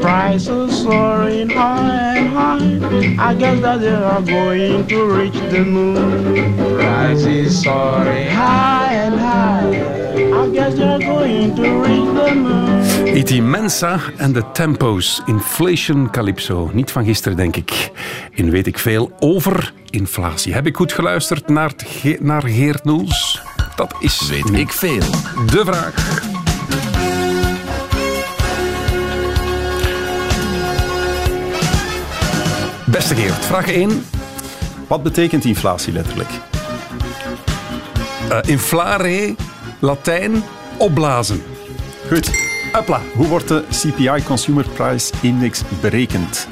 [0.00, 3.30] Prices soaring high and high.
[3.30, 6.54] I guess that they are going to reach the moon.
[6.76, 10.44] Prices soaring high and high.
[10.44, 13.16] I guess they're going to reach the moon.
[13.16, 15.22] Iti Mensa en de Tempo's.
[15.26, 16.70] Inflation Calypso.
[16.72, 17.90] Niet van gisteren, denk ik.
[18.30, 20.52] In weet ik veel over inflatie.
[20.54, 21.72] Heb ik goed geluisterd naar,
[22.20, 23.42] naar Geert Noels?
[23.76, 25.00] Dat is Weet ik veel.
[25.46, 26.35] de vraag.
[33.14, 34.04] Vraag 1.
[34.86, 36.28] Wat betekent inflatie letterlijk?
[38.30, 39.34] Uh, inflare,
[39.78, 40.42] Latijn,
[40.76, 41.42] opblazen.
[42.08, 42.30] Goed.
[42.72, 43.00] Hopla.
[43.14, 46.48] Hoe wordt de CPI Consumer Price Index berekend?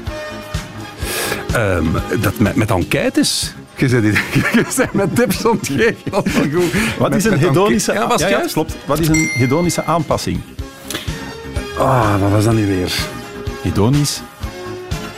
[1.53, 1.85] Ehm,
[2.21, 3.53] dat met, met enquêtes.
[3.75, 5.95] Je bent, met tips ontgeven.
[6.11, 6.71] Dat is wel goed.
[6.97, 7.93] Wat Met- is een hedonische...
[7.93, 8.75] Ja, was ja, klopt.
[8.85, 10.41] Wat is een hedonische aanpassing?
[11.77, 12.93] Ah, wat was dat nu weer?
[13.61, 14.21] Hedonisch,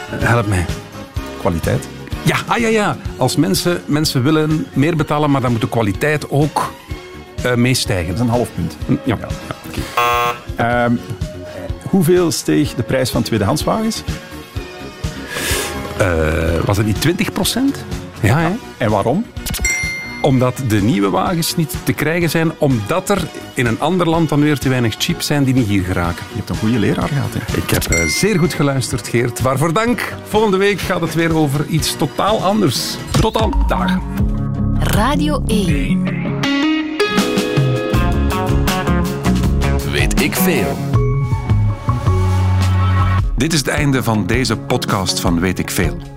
[0.09, 0.65] Help mij.
[1.47, 1.87] Kwaliteit.
[2.23, 2.97] Ja, ah, ja, ja.
[3.17, 6.73] Als mensen, mensen willen meer betalen, maar dan moet de kwaliteit ook
[7.41, 8.07] eh meestijgen.
[8.07, 8.77] Dat is een half punt.
[9.03, 9.17] Ja.
[10.55, 10.95] Ehm,
[11.89, 14.03] hoeveel steeg de prijs van tweedehandswagens?
[15.97, 17.85] Eh, was het niet 20 procent?
[18.21, 18.49] Ja, hè?
[18.77, 19.25] En waarom?
[20.27, 24.39] Omdat de nieuwe wagens niet te krijgen zijn, omdat er in een ander land dan
[24.39, 26.25] weer te weinig chips zijn die niet hier geraken.
[26.29, 27.33] Je hebt een goede leraar gehad.
[27.33, 27.57] Hè?
[27.57, 29.41] Ik heb eh, zeer goed geluisterd, Geert.
[29.41, 30.13] Waarvoor dank.
[30.23, 32.95] Volgende week gaat het weer over iets totaal anders.
[33.21, 33.65] Tot dan.
[33.67, 33.97] Dag.
[34.79, 36.03] Radio 1.
[39.91, 40.77] Weet ik veel.
[43.35, 46.16] Dit is het einde van deze podcast van Weet ik Veel.